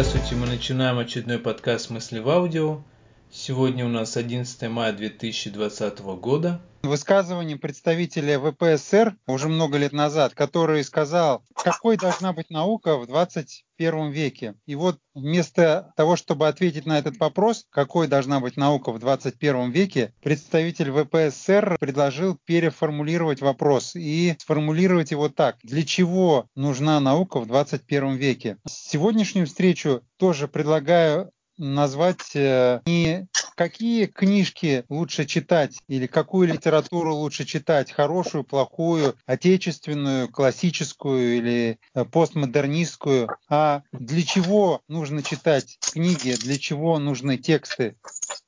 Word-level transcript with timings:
Здравствуйте, 0.00 0.36
мы 0.36 0.46
начинаем 0.46 1.00
очередной 1.00 1.40
подкаст 1.40 1.90
«Мысли 1.90 2.20
в 2.20 2.28
аудио». 2.28 2.84
Сегодня 3.30 3.84
у 3.84 3.88
нас 3.88 4.16
11 4.16 4.68
мая 4.70 4.92
2020 4.92 6.00
года. 6.00 6.60
Высказывание 6.82 7.58
представителя 7.58 8.38
ВПСР 8.38 9.16
уже 9.26 9.48
много 9.48 9.76
лет 9.76 9.92
назад, 9.92 10.32
который 10.34 10.82
сказал, 10.84 11.42
какой 11.54 11.98
должна 11.98 12.32
быть 12.32 12.48
наука 12.50 12.96
в 12.96 13.06
21 13.06 14.10
веке. 14.10 14.54
И 14.64 14.76
вот 14.76 14.98
вместо 15.14 15.92
того, 15.96 16.16
чтобы 16.16 16.48
ответить 16.48 16.86
на 16.86 16.98
этот 16.98 17.18
вопрос, 17.18 17.66
какой 17.70 18.06
должна 18.06 18.40
быть 18.40 18.56
наука 18.56 18.92
в 18.92 18.98
21 18.98 19.72
веке, 19.72 20.14
представитель 20.22 20.90
ВПСР 20.92 21.76
предложил 21.78 22.38
переформулировать 22.44 23.42
вопрос 23.42 23.94
и 23.94 24.36
сформулировать 24.38 25.10
его 25.10 25.28
так. 25.28 25.56
Для 25.64 25.82
чего 25.82 26.46
нужна 26.54 27.00
наука 27.00 27.40
в 27.40 27.46
21 27.46 28.14
веке? 28.14 28.56
Сегодняшнюю 28.66 29.46
встречу 29.46 30.02
тоже 30.16 30.48
предлагаю 30.48 31.32
назвать 31.58 32.34
э, 32.34 32.80
не 32.86 33.28
какие 33.58 34.06
книжки 34.06 34.84
лучше 34.88 35.26
читать 35.26 35.78
или 35.88 36.06
какую 36.06 36.46
литературу 36.46 37.12
лучше 37.12 37.44
читать, 37.44 37.90
хорошую, 37.90 38.44
плохую, 38.44 39.16
отечественную, 39.26 40.28
классическую 40.28 41.38
или 41.38 41.80
э, 41.92 42.04
постмодернистскую, 42.04 43.28
а 43.48 43.82
для 43.90 44.22
чего 44.22 44.82
нужно 44.86 45.24
читать 45.24 45.76
книги, 45.80 46.36
для 46.40 46.56
чего 46.56 47.00
нужны 47.00 47.36
тексты, 47.36 47.96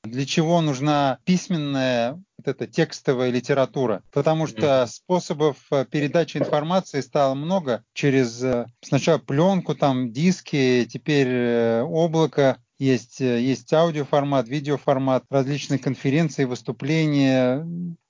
для 0.05 0.25
чего 0.25 0.61
нужна 0.61 1.19
письменная 1.25 2.23
вот 2.39 2.47
эта 2.47 2.69
текстовая 2.69 3.31
литература, 3.31 4.05
потому 4.13 4.47
что 4.47 4.87
способов 4.87 5.57
э, 5.73 5.85
передачи 5.91 6.37
информации 6.37 7.01
стало 7.01 7.35
много. 7.35 7.83
Через 7.95 8.45
сначала 8.81 9.19
пленку, 9.19 9.75
там 9.75 10.13
диски, 10.13 10.89
теперь 10.89 11.81
облако, 11.81 12.59
есть, 12.81 13.21
э, 13.21 13.41
есть 13.41 13.73
аудиоформат, 13.73 14.49
видеоформат, 14.49 15.25
различные 15.31 15.79
конференции, 15.79 16.45
выступления, 16.45 17.65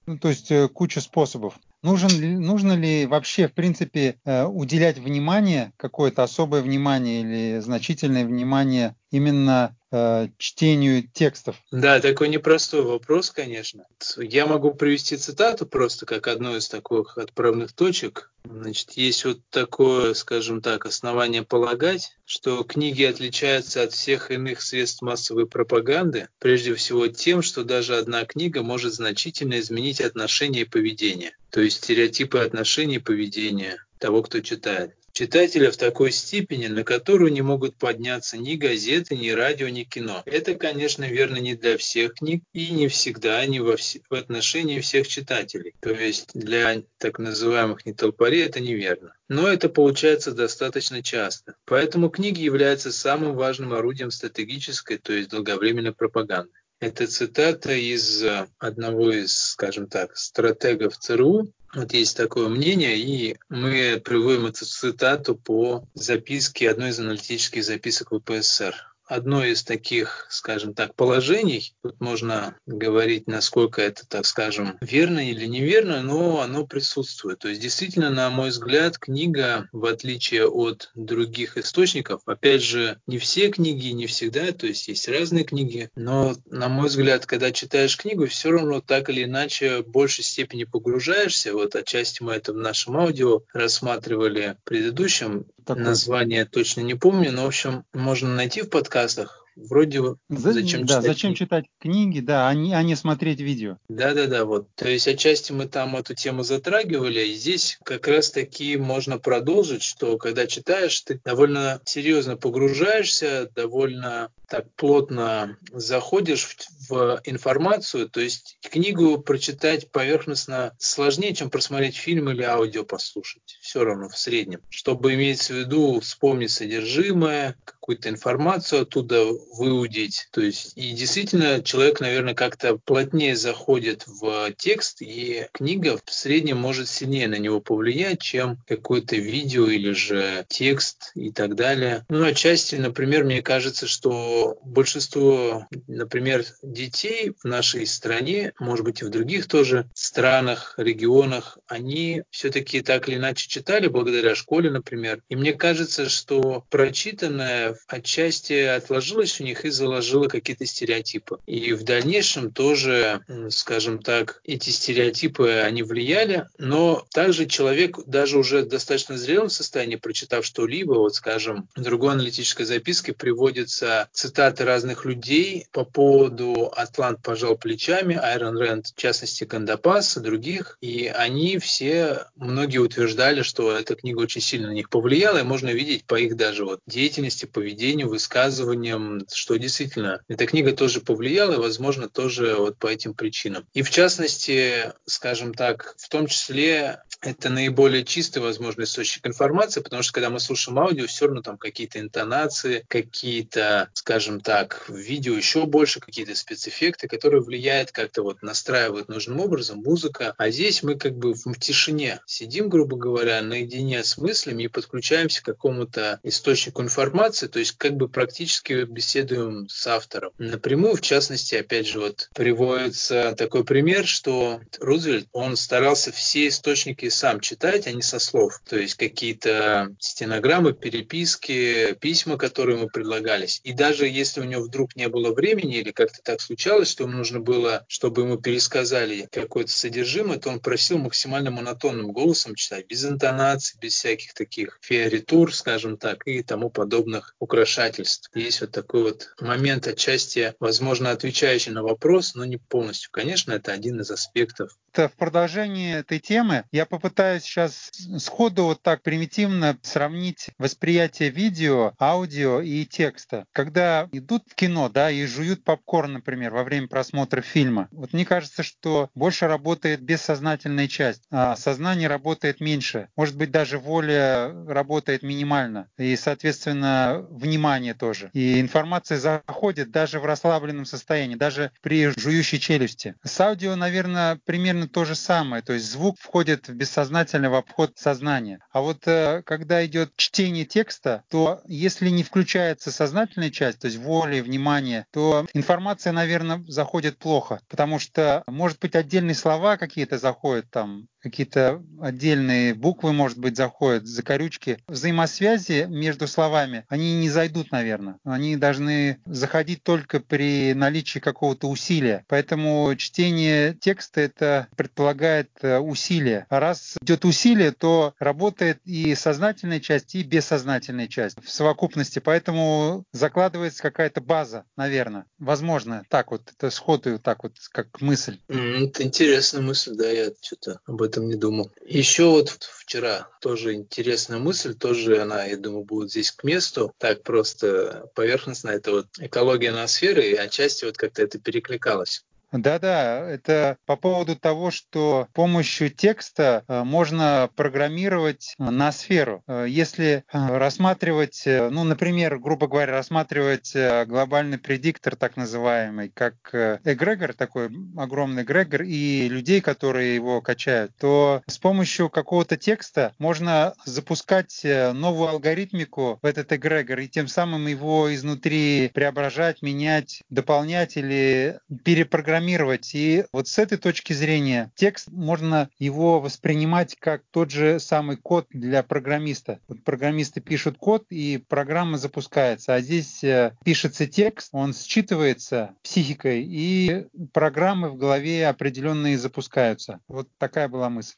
ну, 0.06 0.18
то 0.18 0.28
есть 0.28 0.50
э, 0.50 0.68
куча 0.68 1.00
способов. 1.00 1.58
Нужен 1.82 2.40
нужно 2.40 2.72
ли 2.72 3.06
вообще, 3.06 3.48
в 3.48 3.52
принципе, 3.52 4.16
э, 4.24 4.44
уделять 4.44 4.98
внимание, 4.98 5.72
какое-то 5.76 6.22
особое 6.22 6.62
внимание 6.62 7.20
или 7.20 7.58
значительное 7.58 8.24
внимание 8.24 8.94
именно 9.10 9.76
э, 9.90 10.28
чтению 10.38 11.06
текстов? 11.08 11.56
Да, 11.70 12.00
такой 12.00 12.28
непростой 12.28 12.82
вопрос, 12.82 13.30
конечно. 13.30 13.86
Я 14.16 14.46
могу 14.46 14.72
привести 14.74 15.16
цитату 15.16 15.66
просто 15.66 16.06
как 16.06 16.28
одну 16.28 16.56
из 16.56 16.68
таких 16.68 17.18
отправных 17.18 17.72
точек. 17.72 18.30
Значит, 18.44 18.92
есть 18.92 19.24
вот 19.24 19.40
такое, 19.50 20.14
скажем 20.14 20.62
так, 20.62 20.86
основание 20.86 21.42
полагать, 21.42 22.16
что 22.24 22.62
книги 22.64 23.02
отличаются 23.02 23.82
от 23.82 23.92
всех 23.92 24.30
иных 24.30 24.62
средств 24.62 25.02
массовой 25.02 25.46
пропаганды, 25.46 26.28
прежде 26.38 26.74
всего 26.74 27.08
тем, 27.08 27.42
что 27.42 27.64
даже 27.64 27.96
одна 27.96 28.24
книга 28.24 28.62
может 28.62 28.94
значительно 28.94 29.60
изменить 29.60 30.00
отношение 30.00 30.62
и 30.62 30.68
поведение 30.68 31.32
то 31.50 31.60
есть 31.60 31.78
стереотипы 31.78 32.38
отношений 32.38 32.96
и 32.96 33.00
поведения 33.00 33.84
того, 33.98 34.22
кто 34.22 34.40
читает. 34.40 34.94
Читателя 35.20 35.70
в 35.70 35.76
такой 35.76 36.12
степени, 36.12 36.66
на 36.68 36.82
которую 36.82 37.30
не 37.30 37.42
могут 37.42 37.76
подняться 37.76 38.38
ни 38.38 38.54
газеты, 38.54 39.18
ни 39.18 39.28
радио, 39.28 39.68
ни 39.68 39.82
кино. 39.82 40.22
Это, 40.24 40.54
конечно, 40.54 41.04
верно 41.04 41.36
не 41.36 41.54
для 41.54 41.76
всех 41.76 42.14
книг 42.14 42.42
и 42.54 42.70
не 42.70 42.88
всегда, 42.88 43.44
не 43.44 43.60
во 43.60 43.76
вс... 43.76 43.98
в 44.08 44.14
отношении 44.14 44.80
всех 44.80 45.06
читателей. 45.06 45.74
То 45.80 45.90
есть 45.90 46.30
для 46.32 46.84
так 46.96 47.18
называемых 47.18 47.84
нетолпарей 47.84 48.46
это 48.46 48.60
неверно. 48.60 49.12
Но 49.28 49.46
это 49.46 49.68
получается 49.68 50.32
достаточно 50.32 51.02
часто. 51.02 51.54
Поэтому 51.66 52.08
книги 52.08 52.40
являются 52.40 52.90
самым 52.90 53.34
важным 53.34 53.74
орудием 53.74 54.10
стратегической, 54.10 54.96
то 54.96 55.12
есть 55.12 55.28
долговременной 55.28 55.92
пропаганды. 55.92 56.54
Это 56.80 57.06
цитата 57.06 57.74
из 57.74 58.24
э, 58.24 58.46
одного 58.58 59.12
из, 59.12 59.36
скажем 59.36 59.86
так, 59.86 60.16
стратегов 60.16 60.96
ЦРУ. 60.96 61.52
Вот 61.72 61.92
есть 61.92 62.16
такое 62.16 62.48
мнение, 62.48 62.98
и 62.98 63.36
мы 63.48 64.00
приводим 64.04 64.46
эту 64.46 64.64
цитату 64.64 65.36
по 65.36 65.84
записке, 65.94 66.70
одной 66.70 66.90
из 66.90 66.98
аналитических 66.98 67.64
записок 67.64 68.10
ВПСР 68.10 68.89
одно 69.10 69.44
из 69.44 69.64
таких, 69.64 70.26
скажем 70.30 70.72
так, 70.72 70.94
положений. 70.94 71.74
Тут 71.82 72.00
можно 72.00 72.56
говорить, 72.66 73.26
насколько 73.26 73.82
это, 73.82 74.06
так 74.06 74.24
скажем, 74.24 74.78
верно 74.80 75.28
или 75.28 75.46
неверно, 75.46 76.00
но 76.02 76.40
оно 76.40 76.64
присутствует. 76.66 77.40
То 77.40 77.48
есть 77.48 77.60
действительно, 77.60 78.10
на 78.10 78.30
мой 78.30 78.50
взгляд, 78.50 78.98
книга, 78.98 79.68
в 79.72 79.84
отличие 79.86 80.46
от 80.46 80.90
других 80.94 81.58
источников, 81.58 82.22
опять 82.26 82.62
же, 82.62 83.00
не 83.06 83.18
все 83.18 83.50
книги, 83.50 83.88
не 83.88 84.06
всегда, 84.06 84.52
то 84.52 84.66
есть 84.66 84.86
есть 84.86 85.08
разные 85.08 85.44
книги, 85.44 85.90
но, 85.96 86.36
на 86.46 86.68
мой 86.68 86.88
взгляд, 86.88 87.26
когда 87.26 87.50
читаешь 87.50 87.96
книгу, 87.96 88.26
все 88.26 88.52
равно 88.52 88.80
так 88.80 89.10
или 89.10 89.24
иначе 89.24 89.82
в 89.82 89.88
большей 89.88 90.22
степени 90.22 90.64
погружаешься. 90.64 91.52
Вот 91.52 91.74
отчасти 91.74 92.22
мы 92.22 92.34
это 92.34 92.52
в 92.52 92.56
нашем 92.56 92.96
аудио 92.96 93.42
рассматривали 93.52 94.56
в 94.60 94.68
предыдущем. 94.68 95.46
Такое. 95.70 95.84
Название 95.84 96.46
точно 96.46 96.80
не 96.80 96.94
помню, 96.94 97.30
но, 97.30 97.44
в 97.44 97.46
общем, 97.46 97.84
можно 97.92 98.34
найти 98.34 98.62
в 98.62 98.70
подкастах. 98.70 99.46
Вроде 99.54 100.00
зачем 100.28 100.86
да, 100.86 100.94
читать 100.94 101.04
зачем 101.04 101.34
читать 101.34 101.64
книги, 101.80 102.20
да, 102.20 102.48
а 102.48 102.54
не, 102.54 102.72
а 102.72 102.82
не 102.82 102.96
смотреть 102.96 103.40
видео. 103.40 103.76
Да, 103.88 104.14
да, 104.14 104.26
да, 104.26 104.44
вот. 104.44 104.68
То 104.74 104.88
есть 104.88 105.06
отчасти 105.06 105.52
мы 105.52 105.66
там 105.66 105.96
эту 105.96 106.14
тему 106.14 106.42
затрагивали, 106.42 107.26
и 107.26 107.34
здесь 107.34 107.78
как 107.84 108.08
раз 108.08 108.30
таки 108.30 108.76
можно 108.76 109.18
продолжить, 109.18 109.82
что 109.82 110.18
когда 110.18 110.46
читаешь, 110.46 111.00
ты 111.02 111.20
довольно 111.24 111.80
серьезно 111.84 112.36
погружаешься, 112.36 113.50
довольно 113.54 114.30
так 114.48 114.72
плотно 114.74 115.56
заходишь 115.72 116.44
в, 116.44 116.88
в 116.88 117.20
информацию, 117.24 118.08
то 118.08 118.20
есть 118.20 118.58
книгу 118.62 119.18
прочитать 119.18 119.90
поверхностно 119.92 120.74
сложнее, 120.78 121.34
чем 121.34 121.50
просмотреть 121.50 121.96
фильм 121.96 122.30
или 122.30 122.42
аудио 122.42 122.84
послушать. 122.84 123.59
Все 123.70 123.84
равно 123.84 124.08
в 124.08 124.18
среднем. 124.18 124.62
Чтобы 124.68 125.14
иметь 125.14 125.42
в 125.42 125.50
виду, 125.50 126.00
вспомнить 126.00 126.50
содержимое, 126.50 127.54
какую-то 127.64 128.08
информацию 128.08 128.82
оттуда 128.82 129.24
выудить. 129.56 130.26
То 130.32 130.40
есть 130.40 130.72
и 130.74 130.90
действительно 130.90 131.62
человек, 131.62 132.00
наверное, 132.00 132.34
как-то 132.34 132.78
плотнее 132.78 133.36
заходит 133.36 134.04
в 134.08 134.52
текст, 134.56 135.02
и 135.02 135.46
книга 135.52 136.00
в 136.04 136.12
среднем 136.12 136.56
может 136.56 136.88
сильнее 136.88 137.28
на 137.28 137.36
него 137.36 137.60
повлиять, 137.60 138.20
чем 138.20 138.58
какое-то 138.66 139.14
видео 139.14 139.68
или 139.68 139.92
же 139.92 140.44
текст 140.48 141.12
и 141.14 141.30
так 141.30 141.54
далее. 141.54 142.04
Ну, 142.08 142.24
отчасти, 142.24 142.74
например, 142.74 143.22
мне 143.22 143.40
кажется, 143.40 143.86
что 143.86 144.58
большинство, 144.64 145.68
например, 145.86 146.44
детей 146.62 147.32
в 147.40 147.44
нашей 147.44 147.86
стране, 147.86 148.52
может 148.58 148.84
быть 148.84 149.02
и 149.02 149.04
в 149.04 149.10
других 149.10 149.46
тоже 149.46 149.88
странах, 149.94 150.74
регионах, 150.76 151.58
они 151.68 152.22
все-таки 152.30 152.80
так 152.82 153.08
или 153.08 153.14
иначе 153.16 153.59
читали 153.60 153.88
благодаря 153.88 154.34
школе, 154.34 154.70
например. 154.70 155.20
И 155.28 155.36
мне 155.36 155.52
кажется, 155.52 156.08
что 156.08 156.64
прочитанное 156.70 157.76
отчасти 157.88 158.54
отложилось 158.54 159.38
у 159.38 159.44
них 159.44 159.66
и 159.66 159.70
заложило 159.70 160.28
какие-то 160.28 160.64
стереотипы. 160.64 161.38
И 161.46 161.74
в 161.74 161.82
дальнейшем 161.82 162.52
тоже, 162.52 163.20
скажем 163.50 163.98
так, 163.98 164.40
эти 164.44 164.70
стереотипы, 164.70 165.50
они 165.62 165.82
влияли, 165.82 166.46
но 166.56 167.04
также 167.12 167.44
человек 167.44 167.98
даже 168.06 168.38
уже 168.38 168.62
в 168.62 168.68
достаточно 168.68 169.18
зрелом 169.18 169.50
состоянии, 169.50 169.96
прочитав 169.96 170.46
что-либо, 170.46 170.94
вот 170.94 171.14
скажем, 171.14 171.68
в 171.76 171.82
другой 171.82 172.14
аналитической 172.14 172.64
записке 172.64 173.12
приводится 173.12 174.08
цитаты 174.12 174.64
разных 174.64 175.04
людей 175.04 175.66
по 175.70 175.84
поводу 175.84 176.72
«Атлант 176.74 177.22
пожал 177.22 177.58
плечами», 177.58 178.16
Айрон 178.16 178.56
Рэнд, 178.56 178.86
в 178.86 178.98
частности, 178.98 179.44
Кандапас 179.44 180.16
и 180.16 180.20
других, 180.20 180.78
и 180.80 181.12
они 181.14 181.58
все, 181.58 182.24
многие 182.36 182.78
утверждали, 182.78 183.42
что 183.50 183.72
эта 183.72 183.96
книга 183.96 184.20
очень 184.20 184.40
сильно 184.40 184.68
на 184.68 184.72
них 184.72 184.88
повлияла, 184.88 185.38
и 185.38 185.42
можно 185.42 185.70
видеть 185.70 186.04
по 186.04 186.14
их 186.14 186.36
даже 186.36 186.64
вот 186.64 186.80
деятельности, 186.86 187.46
поведению, 187.46 188.08
высказываниям, 188.08 189.26
что 189.32 189.56
действительно 189.56 190.22
эта 190.28 190.46
книга 190.46 190.72
тоже 190.72 191.00
повлияла, 191.00 191.54
и, 191.54 191.58
возможно, 191.58 192.08
тоже 192.08 192.54
вот 192.54 192.78
по 192.78 192.86
этим 192.86 193.14
причинам. 193.14 193.66
И 193.74 193.82
в 193.82 193.90
частности, 193.90 194.92
скажем 195.04 195.52
так, 195.52 195.96
в 195.98 196.08
том 196.08 196.28
числе 196.28 197.02
это 197.20 197.50
наиболее 197.50 198.04
чистый, 198.04 198.38
возможно, 198.38 198.82
источник 198.82 199.26
информации, 199.26 199.80
потому 199.80 200.02
что 200.02 200.12
когда 200.12 200.30
мы 200.30 200.40
слушаем 200.40 200.78
аудио, 200.78 201.06
все 201.06 201.26
равно 201.26 201.42
там 201.42 201.58
какие-то 201.58 202.00
интонации, 202.00 202.84
какие-то, 202.88 203.90
скажем 203.92 204.40
так, 204.40 204.84
в 204.88 204.96
видео 204.96 205.34
еще 205.34 205.66
больше, 205.66 206.00
какие-то 206.00 206.34
спецэффекты, 206.34 207.08
которые 207.08 207.42
влияют 207.42 207.92
как-то 207.92 208.22
вот 208.22 208.42
настраивают 208.42 209.08
нужным 209.08 209.40
образом 209.40 209.82
музыка. 209.82 210.34
А 210.38 210.50
здесь 210.50 210.82
мы 210.82 210.94
как 210.94 211.16
бы 211.16 211.34
в 211.34 211.58
тишине 211.58 212.20
сидим, 212.26 212.68
грубо 212.68 212.96
говоря, 212.96 213.42
наедине 213.42 214.02
с 214.02 214.16
мыслями 214.16 214.64
и 214.64 214.68
подключаемся 214.68 215.42
к 215.42 215.46
какому-то 215.46 216.20
источнику 216.22 216.82
информации, 216.82 217.48
то 217.48 217.58
есть 217.58 217.72
как 217.72 217.96
бы 217.96 218.08
практически 218.08 218.84
беседуем 218.84 219.68
с 219.68 219.86
автором. 219.86 220.32
Напрямую, 220.38 220.96
в 220.96 221.00
частности, 221.02 221.54
опять 221.54 221.86
же, 221.86 222.00
вот 222.00 222.30
приводится 222.34 223.34
такой 223.36 223.64
пример, 223.64 224.06
что 224.06 224.60
Рузвельт, 224.78 225.28
он 225.32 225.56
старался 225.56 226.12
все 226.12 226.48
источники 226.48 227.09
сам 227.10 227.40
читать, 227.40 227.86
а 227.86 227.92
не 227.92 228.02
со 228.02 228.18
слов. 228.18 228.60
То 228.68 228.78
есть 228.78 228.94
какие-то 228.94 229.94
стенограммы, 229.98 230.72
переписки, 230.72 231.94
письма, 232.00 232.36
которые 232.36 232.78
ему 232.78 232.88
предлагались. 232.88 233.60
И 233.64 233.72
даже 233.72 234.06
если 234.06 234.40
у 234.40 234.44
него 234.44 234.62
вдруг 234.62 234.96
не 234.96 235.08
было 235.08 235.32
времени 235.32 235.78
или 235.78 235.90
как-то 235.90 236.20
так 236.22 236.40
случалось, 236.40 236.90
что 236.90 237.04
ему 237.04 237.18
нужно 237.18 237.40
было, 237.40 237.84
чтобы 237.88 238.22
ему 238.22 238.36
пересказали 238.38 239.28
какое-то 239.30 239.72
содержимое, 239.72 240.38
то 240.38 240.50
он 240.50 240.60
просил 240.60 240.98
максимально 240.98 241.50
монотонным 241.50 242.12
голосом 242.12 242.54
читать, 242.54 242.86
без 242.86 243.04
интонаций, 243.04 243.78
без 243.80 243.94
всяких 243.94 244.34
таких 244.34 244.78
фиоритур, 244.82 245.54
скажем 245.54 245.96
так, 245.96 246.26
и 246.26 246.42
тому 246.42 246.70
подобных 246.70 247.34
украшательств. 247.38 248.30
Есть 248.34 248.60
вот 248.60 248.72
такой 248.72 249.02
вот 249.02 249.34
момент 249.40 249.86
отчасти, 249.86 250.54
возможно, 250.60 251.10
отвечающий 251.10 251.72
на 251.72 251.82
вопрос, 251.82 252.34
но 252.34 252.44
не 252.44 252.56
полностью. 252.56 253.10
Конечно, 253.12 253.52
это 253.52 253.72
один 253.72 254.00
из 254.00 254.10
аспектов. 254.10 254.76
В 254.92 255.12
продолжении 255.16 255.94
этой 255.94 256.18
темы 256.18 256.64
я 256.72 256.84
попытаюсь 256.84 257.42
сейчас 257.42 257.92
сходу 258.18 258.64
вот 258.64 258.82
так 258.82 259.02
примитивно 259.02 259.78
сравнить 259.82 260.50
восприятие 260.58 261.30
видео, 261.30 261.92
аудио 262.00 262.60
и 262.60 262.84
текста. 262.84 263.44
Когда 263.52 264.08
идут 264.10 264.42
в 264.48 264.54
кино, 264.56 264.88
да, 264.88 265.10
и 265.10 265.24
жуют 265.26 265.62
попкорн, 265.62 266.14
например, 266.14 266.52
во 266.52 266.64
время 266.64 266.88
просмотра 266.88 267.40
фильма, 267.40 267.88
вот 267.92 268.12
мне 268.12 268.24
кажется, 268.24 268.64
что 268.64 269.10
больше 269.14 269.46
работает 269.46 270.02
бессознательная 270.02 270.88
часть, 270.88 271.22
а 271.30 271.54
сознание 271.54 272.08
работает 272.08 272.60
меньше. 272.60 273.08
Может 273.16 273.36
быть, 273.36 273.52
даже 273.52 273.78
воля 273.78 274.52
работает 274.66 275.22
минимально, 275.22 275.88
и, 275.98 276.16
соответственно, 276.16 277.24
внимание 277.30 277.94
тоже. 277.94 278.30
И 278.32 278.60
информация 278.60 279.18
заходит 279.18 279.92
даже 279.92 280.18
в 280.18 280.24
расслабленном 280.24 280.84
состоянии, 280.84 281.36
даже 281.36 281.70
при 281.80 282.08
жующей 282.18 282.58
челюсти. 282.58 283.14
С 283.22 283.40
аудио, 283.40 283.76
наверное, 283.76 284.40
примерно 284.44 284.79
то 284.88 285.04
же 285.04 285.14
самое. 285.14 285.62
То 285.62 285.72
есть 285.74 285.90
звук 285.90 286.16
входит 286.18 286.68
в 286.68 286.74
бессознательный 286.74 287.48
в 287.48 287.54
обход 287.54 287.92
сознания. 287.96 288.60
А 288.72 288.80
вот 288.80 289.06
э, 289.06 289.42
когда 289.44 289.84
идет 289.84 290.12
чтение 290.16 290.64
текста, 290.64 291.24
то 291.28 291.60
если 291.66 292.08
не 292.08 292.22
включается 292.22 292.90
сознательная 292.90 293.50
часть, 293.50 293.80
то 293.80 293.86
есть 293.86 293.98
воля 293.98 294.42
внимание, 294.42 295.06
то 295.12 295.46
информация, 295.54 296.12
наверное, 296.12 296.64
заходит 296.66 297.18
плохо. 297.18 297.60
Потому 297.68 297.98
что, 297.98 298.42
может 298.46 298.78
быть, 298.80 298.94
отдельные 298.94 299.34
слова 299.34 299.76
какие-то 299.76 300.18
заходят 300.18 300.70
там, 300.70 301.06
какие-то 301.20 301.82
отдельные 302.00 302.74
буквы, 302.74 303.12
может 303.12 303.38
быть, 303.38 303.56
заходят, 303.56 304.06
закорючки. 304.06 304.78
Взаимосвязи 304.88 305.86
между 305.88 306.26
словами, 306.26 306.84
они 306.88 307.20
не 307.20 307.28
зайдут, 307.28 307.70
наверное. 307.70 308.18
Они 308.24 308.56
должны 308.56 309.20
заходить 309.26 309.82
только 309.82 310.20
при 310.20 310.74
наличии 310.74 311.18
какого-то 311.18 311.68
усилия. 311.68 312.24
Поэтому 312.28 312.94
чтение 312.96 313.74
текста 313.74 314.20
это 314.20 314.68
предполагает 314.76 315.50
э, 315.62 315.78
усилие. 315.78 316.46
А 316.48 316.60
раз 316.60 316.96
идет 317.02 317.24
усилие, 317.24 317.72
то 317.72 318.14
работает 318.18 318.80
и 318.84 319.14
сознательная 319.14 319.80
часть, 319.80 320.14
и 320.14 320.22
бессознательная 320.22 321.08
часть 321.08 321.36
в 321.42 321.50
совокупности. 321.50 322.18
Поэтому 322.18 323.04
закладывается 323.12 323.82
какая-то 323.82 324.20
база, 324.20 324.64
наверное. 324.76 325.26
Возможно, 325.38 326.04
так 326.08 326.30
вот, 326.30 326.50
это 326.56 326.70
сходу 326.70 327.18
так 327.18 327.42
вот, 327.42 327.56
как 327.72 328.00
мысль. 328.00 328.38
Это 328.48 329.02
интересная 329.02 329.62
мысль, 329.62 329.94
да, 329.94 330.08
я 330.08 330.30
что-то 330.40 330.80
об 330.86 331.02
этом 331.02 331.09
не 331.18 331.34
думал. 331.34 331.70
Еще 331.84 332.24
вот 332.24 332.50
вчера 332.50 333.28
тоже 333.40 333.74
интересная 333.74 334.38
мысль, 334.38 334.74
тоже 334.74 335.20
она, 335.20 335.44
я 335.44 335.56
думаю, 335.56 335.84
будет 335.84 336.10
здесь 336.10 336.30
к 336.30 336.44
месту. 336.44 336.94
Так 336.98 337.22
просто 337.22 338.10
поверхностно, 338.14 338.70
это 338.70 338.92
вот 338.92 339.06
экология 339.18 339.72
ноосферы, 339.72 340.28
и 340.28 340.34
отчасти 340.34 340.84
вот 340.84 340.96
как-то 340.96 341.22
это 341.22 341.38
перекликалось. 341.38 342.24
Да-да, 342.52 343.28
это 343.28 343.76
по 343.86 343.94
поводу 343.94 344.34
того, 344.34 344.72
что 344.72 345.28
с 345.30 345.34
помощью 345.34 345.88
текста 345.88 346.64
э, 346.66 346.82
можно 346.82 347.48
программировать 347.54 348.54
э, 348.58 348.64
на 348.64 348.90
сферу. 348.90 349.44
Э, 349.46 349.66
если 349.68 350.24
рассматривать, 350.32 351.42
ну, 351.46 351.84
например, 351.84 352.38
грубо 352.38 352.66
говоря, 352.66 352.92
рассматривать 352.92 353.74
глобальный 354.06 354.58
предиктор, 354.58 355.16
так 355.16 355.36
называемый, 355.36 356.08
как 356.08 356.34
эгрегор, 356.52 357.34
такой 357.34 357.70
огромный 357.96 358.42
эгрегор, 358.42 358.82
и 358.82 359.28
людей, 359.28 359.60
которые 359.60 360.14
его 360.14 360.40
качают, 360.40 360.92
то 360.98 361.42
с 361.46 361.58
помощью 361.58 362.10
какого-то 362.10 362.56
текста 362.56 363.14
можно 363.18 363.74
запускать 363.84 364.60
новую 364.64 365.28
алгоритмику 365.28 366.18
в 366.22 366.26
этот 366.26 366.52
эгрегор 366.52 366.98
и 367.00 367.08
тем 367.08 367.28
самым 367.28 367.66
его 367.66 368.12
изнутри 368.14 368.90
преображать, 368.92 369.62
менять, 369.62 370.22
дополнять 370.30 370.96
или 370.96 371.60
перепрограммировать 371.84 372.39
программировать. 372.40 372.94
И 372.94 373.24
вот 373.32 373.48
с 373.48 373.58
этой 373.58 373.76
точки 373.76 374.14
зрения 374.14 374.72
текст 374.74 375.08
можно 375.10 375.68
его 375.78 376.20
воспринимать 376.20 376.96
как 376.98 377.22
тот 377.30 377.50
же 377.50 377.78
самый 377.78 378.16
код 378.16 378.46
для 378.50 378.82
программиста. 378.82 379.60
Вот 379.68 379.84
программисты 379.84 380.40
пишут 380.40 380.78
код, 380.78 381.04
и 381.10 381.42
программа 381.48 381.98
запускается. 381.98 382.74
А 382.74 382.80
здесь 382.80 383.22
э, 383.22 383.56
пишется 383.64 384.06
текст, 384.06 384.48
он 384.52 384.70
считывается 384.70 385.70
психикой, 385.82 386.42
и 386.44 387.06
программы 387.32 387.90
в 387.90 387.96
голове 387.96 388.48
определенные 388.48 389.18
запускаются. 389.18 390.00
Вот 390.08 390.28
такая 390.38 390.68
была 390.68 390.88
мысль. 390.88 391.16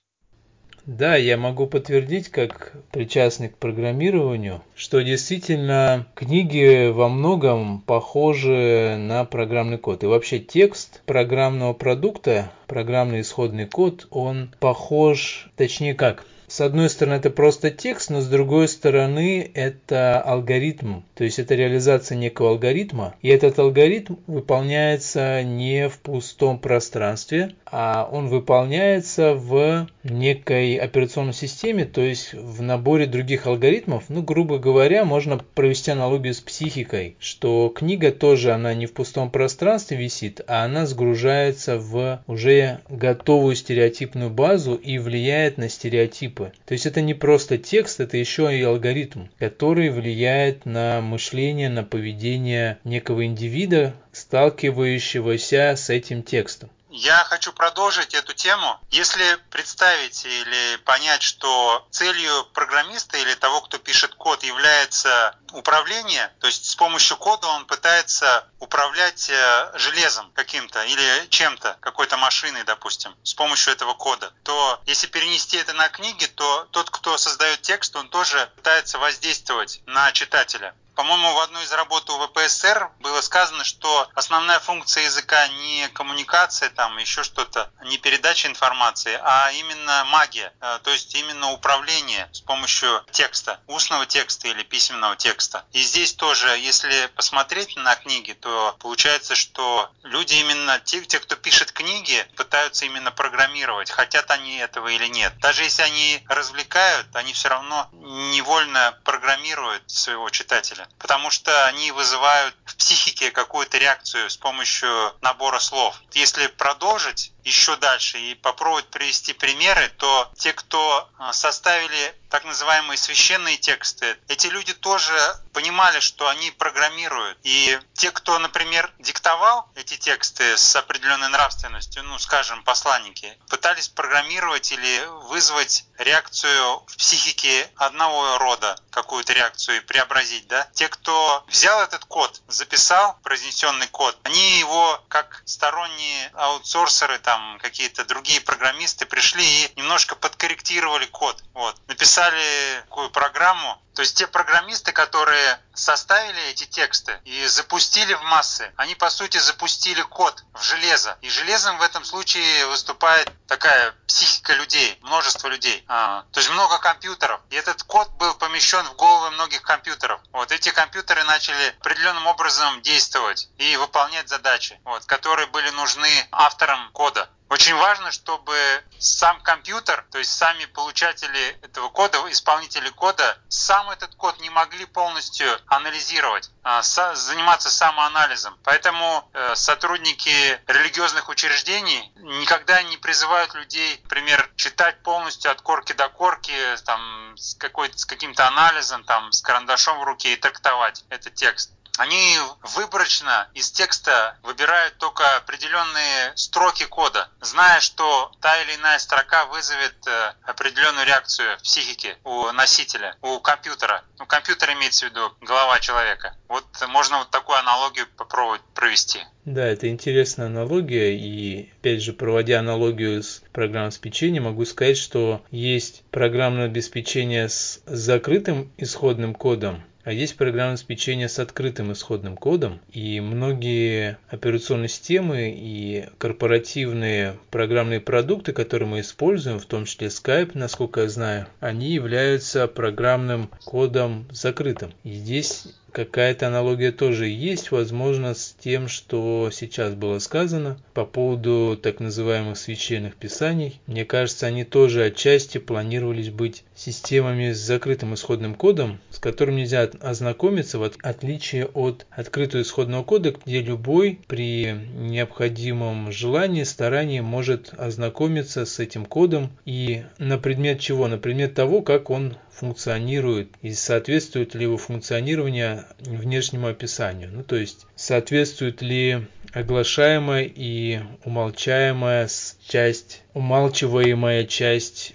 Да, 0.87 1.15
я 1.15 1.37
могу 1.37 1.69
подтвердить, 1.69 2.29
как 2.29 2.73
причастный 2.91 3.49
к 3.49 3.57
программированию, 3.57 4.63
что 4.75 5.01
действительно 5.01 6.09
книги 6.17 6.91
во 6.91 7.09
многом 7.09 7.81
похожи 7.83 8.97
на 8.99 9.25
программный 9.25 9.79
код. 9.79 10.03
И 10.03 10.07
вообще 10.07 10.41
текст 10.41 11.01
программного 11.07 11.73
продукта, 11.73 12.51
программный 12.67 13.21
исходный 13.21 13.67
код, 13.67 14.09
он 14.11 14.53
похож, 14.59 15.51
точнее 15.57 15.95
как, 15.95 16.25
с 16.53 16.61
одной 16.61 16.91
стороны 16.91 17.15
это 17.15 17.31
просто 17.31 17.71
текст, 17.71 18.11
но 18.11 18.21
с 18.21 18.27
другой 18.27 18.69
стороны 18.69 19.51
это 19.55 20.21
алгоритм, 20.21 21.01
то 21.15 21.25
есть 21.25 21.39
это 21.39 21.55
реализация 21.55 22.19
некого 22.19 22.51
алгоритма, 22.51 23.15
и 23.23 23.31
этот 23.31 23.59
алгоритм 23.59 24.17
выполняется 24.27 25.43
не 25.43 25.89
в 25.89 25.99
пустом 26.01 26.59
пространстве, 26.59 27.55
а 27.65 28.07
он 28.13 28.29
выполняется 28.29 29.33
в 29.33 29.89
некой 30.05 30.77
операционной 30.77 31.33
системе, 31.33 31.87
то 31.87 32.03
есть 32.03 32.35
в 32.35 32.61
наборе 32.61 33.07
других 33.07 33.47
алгоритмов. 33.47 34.05
Ну, 34.09 34.23
грубо 34.23 34.59
говоря, 34.59 35.07
можно 35.07 35.39
провести 35.39 35.91
аналогию 35.91 36.35
с 36.35 36.41
психикой, 36.41 37.17
что 37.19 37.73
книга 37.75 38.13
тоже, 38.13 38.53
она 38.53 38.75
не 38.75 38.85
в 38.85 38.93
пустом 38.93 39.31
пространстве 39.31 39.97
висит, 39.97 40.43
а 40.47 40.65
она 40.65 40.85
сгружается 40.85 41.79
в 41.79 42.23
уже 42.27 42.81
готовую 42.91 43.57
стереотипную 43.57 44.29
базу 44.29 44.75
и 44.75 44.99
влияет 44.99 45.57
на 45.57 45.71
стереотипы. 45.71 46.42
То 46.65 46.73
есть 46.73 46.87
это 46.87 47.01
не 47.01 47.15
просто 47.15 47.59
текст, 47.59 48.01
это 48.01 48.17
еще 48.17 48.57
и 48.57 48.63
алгоритм, 48.63 49.27
который 49.39 49.91
влияет 49.91 50.67
на 50.67 51.01
мышление, 51.01 51.69
на 51.69 51.85
поведение 51.85 52.79
некого 52.85 53.25
индивида, 53.25 53.95
сталкивающегося 54.13 55.75
с 55.77 55.91
этим 55.91 56.23
текстом. 56.23 56.71
Я 56.95 57.25
хочу 57.25 57.55
продолжить 57.55 58.13
эту 58.13 58.35
тему. 58.35 58.79
Если 58.91 59.37
представить 59.51 60.27
или 60.27 60.77
понять, 60.85 61.23
что 61.23 61.89
целью 61.91 62.45
программиста 62.53 63.17
или 63.17 63.33
того, 63.33 63.63
кто 63.63 63.79
пишет 63.79 64.15
код, 64.15 64.43
является 64.43 65.35
управление, 65.53 66.31
то 66.41 66.49
есть 66.49 66.67
с 66.67 66.77
помощью 66.77 67.17
кода 67.17 67.47
он 67.47 67.65
пытается 67.65 68.47
управлять 68.59 69.31
э, 69.31 69.73
железом 69.79 70.31
каким-то 70.33 70.85
или 70.85 71.27
чем-то, 71.31 71.79
какой-то 71.81 72.19
машиной, 72.19 72.65
допустим, 72.65 73.17
с 73.23 73.33
помощью 73.33 73.73
этого 73.73 73.95
кода, 73.95 74.31
то 74.45 74.79
если 74.85 75.07
перенести 75.07 75.57
это 75.57 75.73
на 75.73 75.89
книги, 75.89 76.27
то 76.27 76.69
тот, 76.73 76.91
кто 76.91 77.17
создает 77.17 77.63
текст, 77.63 77.97
он 77.97 78.11
тоже 78.11 78.53
пытается 78.57 78.99
воздействовать 78.99 79.81
на 79.87 80.13
читателя. 80.13 80.75
По-моему, 80.95 81.33
в 81.33 81.41
одной 81.41 81.65
из 81.65 81.73
работ 81.73 82.09
у 82.11 82.27
ВПСР 82.27 82.91
было 83.01 83.21
сказано, 83.23 83.65
что 83.65 84.09
основная 84.15 84.61
функция 84.61 85.05
языка 85.05 85.49
не 85.49 85.89
коммуникация, 85.89 86.69
там 86.69 86.99
еще 86.99 87.23
что-то, 87.23 87.71
не 87.85 87.97
передача 87.97 88.47
информации, 88.49 89.19
а 89.23 89.51
именно 89.53 90.05
магия, 90.11 90.53
э, 90.61 90.79
то 90.83 90.91
есть 90.91 91.15
именно 91.15 91.51
управление 91.53 92.29
с 92.33 92.41
помощью 92.41 93.03
текста, 93.11 93.59
устного 93.69 94.05
текста 94.05 94.49
или 94.49 94.63
письменного 94.65 95.17
текста. 95.17 95.65
И 95.73 95.81
здесь 95.81 96.13
тоже, 96.13 96.49
если 96.59 97.07
посмотреть 97.17 97.75
на 97.77 97.95
книги, 97.95 98.35
то 98.35 98.77
получается, 98.79 99.35
что 99.35 99.91
люди 100.03 100.35
именно, 100.35 100.79
те, 100.79 101.01
те 101.01 101.21
кто 101.21 101.37
пишет 101.37 101.73
книги, 101.73 102.27
пытаются 102.37 102.85
именно 102.85 103.11
программировать, 103.11 103.91
хотят 103.91 104.31
они 104.31 104.57
этого 104.57 104.89
или 104.89 105.07
нет. 105.07 105.33
Даже 105.39 105.63
если 105.63 105.83
они 105.83 106.23
развлекают, 106.29 107.07
они 107.15 107.33
все 107.33 107.49
равно 107.49 107.89
невольно 107.93 108.99
программируют 109.05 109.91
своего 109.91 110.29
читателя 110.29 110.82
читателя, 110.83 110.89
потому 110.99 111.31
что 111.31 111.67
они 111.67 111.91
вызывают 111.93 112.55
в 112.65 112.77
психике 112.77 113.31
какую-то 113.31 113.79
реакцию 113.79 114.31
с 114.31 114.37
помощью 114.37 114.89
набора 115.21 115.59
слов. 115.59 116.01
Если 116.13 116.47
продолжить 116.47 117.33
еще 117.45 117.77
дальше 117.77 118.19
и 118.19 118.35
попробовать 118.35 118.87
привести 118.87 119.33
примеры, 119.33 119.91
то 119.99 120.31
те, 120.37 120.53
кто 120.53 121.09
а, 121.19 121.33
составили 121.33 122.15
так 122.33 122.45
называемые 122.45 122.97
священные 122.97 123.59
тексты, 123.59 124.17
эти 124.27 124.47
люди 124.47 124.73
тоже 124.73 125.13
понимали, 125.53 126.01
что 126.01 126.29
они 126.29 126.51
программируют. 126.53 127.39
И 127.43 127.79
те, 127.93 128.11
кто, 128.11 128.39
например, 128.39 128.91
диктовал 128.99 129.69
эти 129.75 129.99
тексты 129.99 130.57
с 130.57 130.75
определенной 130.75 131.29
нравственностью, 131.29 132.03
ну, 132.05 132.19
скажем, 132.19 132.65
посланники, 132.65 133.37
пытались 133.51 133.89
программировать 133.89 134.73
или 134.73 135.05
вызвать 135.29 135.85
реакцию 135.99 136.83
в 136.87 136.97
психике 136.97 137.71
одного 137.77 138.39
рода, 138.39 138.79
какую-то 138.91 139.35
реакцию 139.35 139.77
и 139.77 139.81
преобразить, 139.81 140.49
да. 140.49 140.67
Те, 140.73 140.89
кто 140.89 141.45
взял 141.49 141.83
этот 141.83 142.07
код, 142.07 142.41
записал 142.49 143.19
произнесенный 143.23 143.89
код, 143.89 144.19
они 144.23 144.59
его 144.59 145.05
как 145.09 145.43
сторонние 145.45 146.31
аутсорсеры, 146.33 147.19
там 147.19 147.59
какие-то 147.61 148.07
другие 148.07 148.41
программисты 148.41 149.05
пришли 149.05 149.67
и 149.67 149.73
немножко 149.77 150.17
подкорректировали 150.17 151.05
код. 151.05 151.45
Вот. 151.53 151.77
Написали 151.89 152.22
такую 152.31 153.11
программу, 153.11 153.83
то 153.95 154.01
есть 154.01 154.17
те 154.17 154.27
программисты, 154.27 154.93
которые 154.93 155.59
составили 155.75 156.43
эти 156.51 156.65
тексты 156.65 157.21
и 157.25 157.47
запустили 157.47 158.15
в 158.15 158.23
массы, 158.23 158.73
они 158.77 158.95
по 158.95 159.11
сути 159.11 159.39
запустили 159.39 160.03
код 160.03 160.45
в 160.55 160.63
железо. 160.63 161.19
И 161.21 161.29
железом 161.29 161.79
в 161.79 161.83
этом 161.83 162.05
случае 162.05 162.67
выступает 162.67 163.31
такая 163.47 163.93
психика 164.07 164.55
людей, 164.55 164.99
множество 165.03 165.49
людей. 165.49 165.85
А, 165.89 166.25
то 166.33 166.41
есть 166.41 166.51
много 166.51 166.79
компьютеров. 166.79 167.41
И 167.51 167.57
этот 167.57 167.83
код 167.83 168.09
был 168.13 168.35
помещен 168.35 168.85
в 168.85 168.97
головы 168.97 169.31
многих 169.33 169.63
компьютеров. 169.63 170.21
Вот 170.33 170.53
эти 170.53 170.71
компьютеры 170.71 171.25
начали 171.25 171.75
определенным 171.81 172.27
образом 172.27 172.81
действовать 172.83 173.49
и 173.59 173.77
выполнять 173.77 174.29
задачи, 174.29 174.81
вот, 174.85 175.05
которые 175.05 175.47
были 175.49 175.71
нужны 175.71 176.11
авторам 176.31 176.91
кода. 176.93 177.29
Очень 177.53 177.75
важно, 177.75 178.11
чтобы 178.11 178.57
сам 178.99 179.39
компьютер, 179.43 180.07
то 180.11 180.17
есть 180.17 180.33
сами 180.33 180.65
получатели 180.65 181.59
этого 181.61 181.91
кода, 181.91 182.17
исполнители 182.31 182.89
кода, 182.89 183.37
сам 183.51 183.91
этот 183.91 184.15
код 184.15 184.41
не 184.41 184.49
могли 184.49 184.87
полностью 184.87 185.47
анализировать, 185.67 186.51
а, 186.63 186.81
заниматься 186.81 187.69
самоанализом. 187.69 188.57
Поэтому 188.65 189.29
э, 189.35 189.55
сотрудники 189.55 190.63
религиозных 190.67 191.29
учреждений 191.29 192.11
никогда 192.17 192.83
не 192.85 192.97
призывают 192.97 193.53
людей, 193.53 194.01
например, 194.05 194.51
читать 194.57 195.03
полностью 195.03 195.51
от 195.51 195.61
корки 195.61 195.93
до 195.93 196.09
корки, 196.09 196.55
там, 196.87 197.37
с, 197.37 197.55
с 197.55 198.05
каким-то 198.07 198.49
анализом, 198.49 199.05
там, 199.05 199.31
с 199.31 199.43
карандашом 199.43 200.01
в 200.01 200.05
руке 200.05 200.33
и 200.33 200.37
трактовать 200.37 201.05
этот 201.11 201.35
текст 201.35 201.71
они 201.99 202.37
выборочно 202.77 203.49
из 203.55 203.71
текста 203.71 204.37
выбирают 204.43 204.97
только 204.99 205.25
определенные 205.37 206.33
строки 206.37 206.85
кода, 206.85 207.29
зная, 207.41 207.81
что 207.81 208.33
та 208.41 208.63
или 208.63 208.77
иная 208.77 208.99
строка 208.99 209.47
вызовет 209.47 209.95
э, 210.07 210.33
определенную 210.45 211.07
реакцию 211.07 211.59
в 211.59 211.63
психике 211.63 212.17
у 212.25 212.51
носителя, 212.53 213.17
у 213.21 213.39
компьютера. 213.41 214.03
Ну, 214.19 214.27
компьютер 214.27 214.73
имеется 214.73 215.07
в 215.07 215.11
виду 215.11 215.33
голова 215.41 215.81
человека. 215.81 216.37
Вот 216.49 216.65
можно 216.89 217.19
вот 217.19 217.31
такую 217.31 217.59
аналогию 217.59 218.07
попробовать 218.17 218.63
провести. 218.75 219.21
Да, 219.45 219.67
это 219.67 219.89
интересная 219.89 220.47
аналогия, 220.47 221.17
и 221.17 221.73
опять 221.73 222.03
же, 222.03 222.13
проводя 222.13 222.61
аналогию 222.61 223.23
с 223.23 223.43
программным 223.53 223.89
обеспечением, 223.89 224.45
могу 224.45 224.65
сказать, 224.65 224.97
что 224.97 225.45
есть 225.51 226.05
программное 226.11 226.67
обеспечение 226.67 227.49
с 227.49 227.83
закрытым 227.87 228.73
исходным 228.77 229.35
кодом, 229.35 229.85
а 230.05 230.13
есть 230.13 230.37
программное 230.37 230.75
обеспечение 230.75 231.29
с 231.29 231.39
открытым 231.39 231.93
исходным 231.93 232.37
кодом, 232.37 232.81
и 232.93 233.21
многие 233.21 234.19
операционные 234.29 234.89
системы 234.89 235.55
и 235.57 236.07
корпоративные 236.19 237.37
программные 237.51 238.01
продукты, 238.01 238.53
которые 238.53 238.89
мы 238.89 239.01
используем, 239.01 239.59
в 239.59 239.67
том 239.67 239.85
числе 239.85 240.09
Skype, 240.09 240.53
насколько 240.55 241.03
я 241.03 241.09
знаю, 241.09 241.47
они 241.61 241.93
являются 241.93 242.67
программным 242.67 243.51
кодом 243.65 244.27
закрытым. 244.31 244.93
И 245.05 245.13
здесь 245.13 245.67
какая-то 245.93 246.49
аналогия 246.49 246.91
тоже 246.91 247.29
есть, 247.29 247.71
возможно, 247.71 248.35
с 248.35 248.57
тем, 248.59 248.89
что 248.89 249.51
сейчас 249.53 249.95
было 249.95 250.19
сказано 250.19 250.79
по 250.95 251.05
поводу 251.05 251.79
так 251.81 252.01
называемых 252.01 252.57
священных 252.57 253.15
писаний. 253.17 253.81
Мне 253.87 254.05
кажется, 254.05 254.47
они 254.47 254.65
тоже 254.65 255.05
отчасти 255.05 255.59
планировались 255.59 256.31
быть 256.31 256.65
системами 256.75 257.53
с 257.53 257.59
закрытым 257.59 258.15
исходным 258.15 258.55
кодом, 258.55 259.01
с 259.11 259.19
которым 259.19 259.57
нельзя 259.57 259.89
ознакомиться, 260.01 260.79
в 260.79 260.91
отличие 261.03 261.67
от 261.67 262.07
открытого 262.11 262.63
исходного 262.63 263.05
кода, 263.05 263.35
где 263.45 263.61
любой 263.61 264.19
при 264.27 264.73
необходимом 264.97 266.11
желании, 266.11 266.65
старании 266.65 267.21
может 267.21 267.75
ознакомиться 267.77 268.65
с 268.65 268.79
этим 268.79 269.05
кодом 269.05 269.51
и 269.65 270.05
на 270.19 270.39
предмет 270.39 270.81
чего? 270.81 271.07
На 271.07 271.19
предмет 271.19 271.55
того, 271.55 271.83
как 271.83 272.11
он 272.11 272.37
функционирует 272.55 273.49
и 273.63 273.73
соответствует 273.73 274.55
ли 274.55 274.65
его 274.65 274.77
функционирование 274.77 275.87
внешнему 276.01 276.69
описанию. 276.69 277.31
Ну, 277.33 277.43
то 277.43 277.57
есть, 277.57 277.87
соответствует 277.97 278.83
ли 278.83 279.27
оглашаемая 279.53 280.45
и 280.45 281.01
умолчаемая 281.25 282.29
часть, 282.67 283.23
умалчиваемая 283.35 284.45
часть 284.45 285.15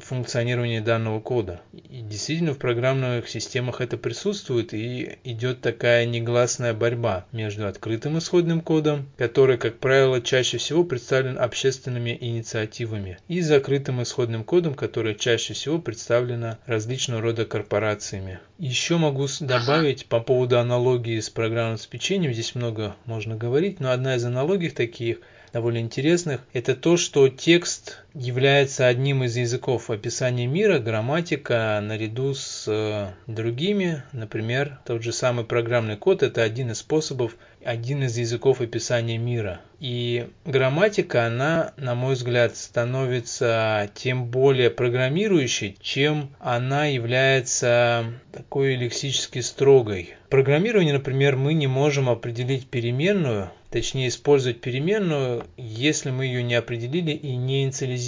функционирования 0.00 0.80
данного 0.80 1.20
кода. 1.20 1.60
И 1.72 2.00
действительно 2.00 2.54
в 2.54 2.58
программных 2.58 3.28
системах 3.28 3.80
это 3.80 3.96
присутствует 3.96 4.74
и 4.74 5.18
идет 5.24 5.60
такая 5.60 6.06
негласная 6.06 6.74
борьба 6.74 7.26
между 7.32 7.66
открытым 7.66 8.18
исходным 8.18 8.60
кодом, 8.60 9.08
который, 9.16 9.58
как 9.58 9.78
правило, 9.78 10.20
чаще 10.20 10.58
всего 10.58 10.84
представлен 10.84 11.38
общественными 11.38 12.16
инициативами, 12.20 13.18
и 13.28 13.40
закрытым 13.40 14.02
исходным 14.02 14.44
кодом, 14.44 14.74
который 14.74 15.14
чаще 15.14 15.54
всего 15.54 15.78
представлено 15.78 16.58
различного 16.66 17.22
рода 17.22 17.44
корпорациями. 17.44 18.40
Еще 18.58 18.96
могу 18.96 19.26
добавить 19.40 20.06
по 20.06 20.20
поводу 20.20 20.58
аналогии 20.58 21.20
с 21.20 21.30
программным 21.30 21.74
обеспечением, 21.74 22.32
здесь 22.32 22.54
много 22.54 22.96
можно 23.04 23.36
говорить, 23.36 23.80
но 23.80 23.90
одна 23.90 24.16
из 24.16 24.24
аналогий 24.24 24.70
таких– 24.70 25.20
довольно 25.54 25.78
интересных, 25.78 26.40
это 26.52 26.74
то, 26.74 26.96
что 26.96 27.28
текст 27.28 28.03
является 28.14 28.86
одним 28.86 29.24
из 29.24 29.36
языков 29.36 29.90
описания 29.90 30.46
мира, 30.46 30.78
грамматика 30.78 31.80
наряду 31.82 32.32
с 32.34 32.64
э, 32.68 33.08
другими, 33.26 34.04
например, 34.12 34.78
тот 34.86 35.02
же 35.02 35.12
самый 35.12 35.44
программный 35.44 35.96
код– 35.96 36.22
это 36.22 36.42
один 36.42 36.70
из 36.70 36.78
способов, 36.78 37.36
один 37.64 38.04
из 38.04 38.16
языков 38.16 38.60
описания 38.60 39.18
мира. 39.18 39.60
И 39.80 40.28
грамматика, 40.44 41.26
она, 41.26 41.72
на 41.76 41.94
мой 41.94 42.14
взгляд, 42.14 42.56
становится 42.56 43.90
тем 43.94 44.26
более 44.26 44.70
программирующей, 44.70 45.76
чем 45.80 46.30
она 46.38 46.86
является 46.86 48.04
такой 48.32 48.76
лексически 48.76 49.40
строгой. 49.40 50.14
В 50.26 50.28
программировании, 50.30 50.92
например, 50.92 51.36
мы 51.36 51.54
не 51.54 51.66
можем 51.66 52.08
определить 52.08 52.68
переменную, 52.68 53.50
точнее 53.70 54.08
использовать 54.08 54.60
переменную, 54.60 55.44
если 55.56 56.10
мы 56.10 56.26
ее 56.26 56.42
не 56.42 56.54
определили 56.54 57.10
и 57.10 57.34
не 57.34 57.64
инициализировали. 57.64 58.03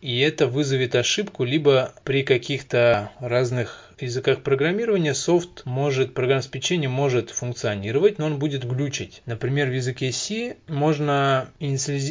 И 0.00 0.20
это 0.20 0.46
вызовет 0.46 0.94
ошибку 0.94 1.44
либо 1.44 1.94
при 2.04 2.22
каких-то 2.22 3.10
разных 3.20 3.89
языках 4.02 4.42
программирования 4.42 5.14
софт 5.14 5.62
может, 5.64 6.14
программное 6.14 6.40
обеспечение 6.40 6.88
может 6.88 7.30
функционировать, 7.30 8.18
но 8.18 8.26
он 8.26 8.38
будет 8.38 8.64
глючить. 8.64 9.22
Например, 9.26 9.68
в 9.68 9.74
языке 9.74 10.12
C 10.12 10.56
можно 10.68 11.48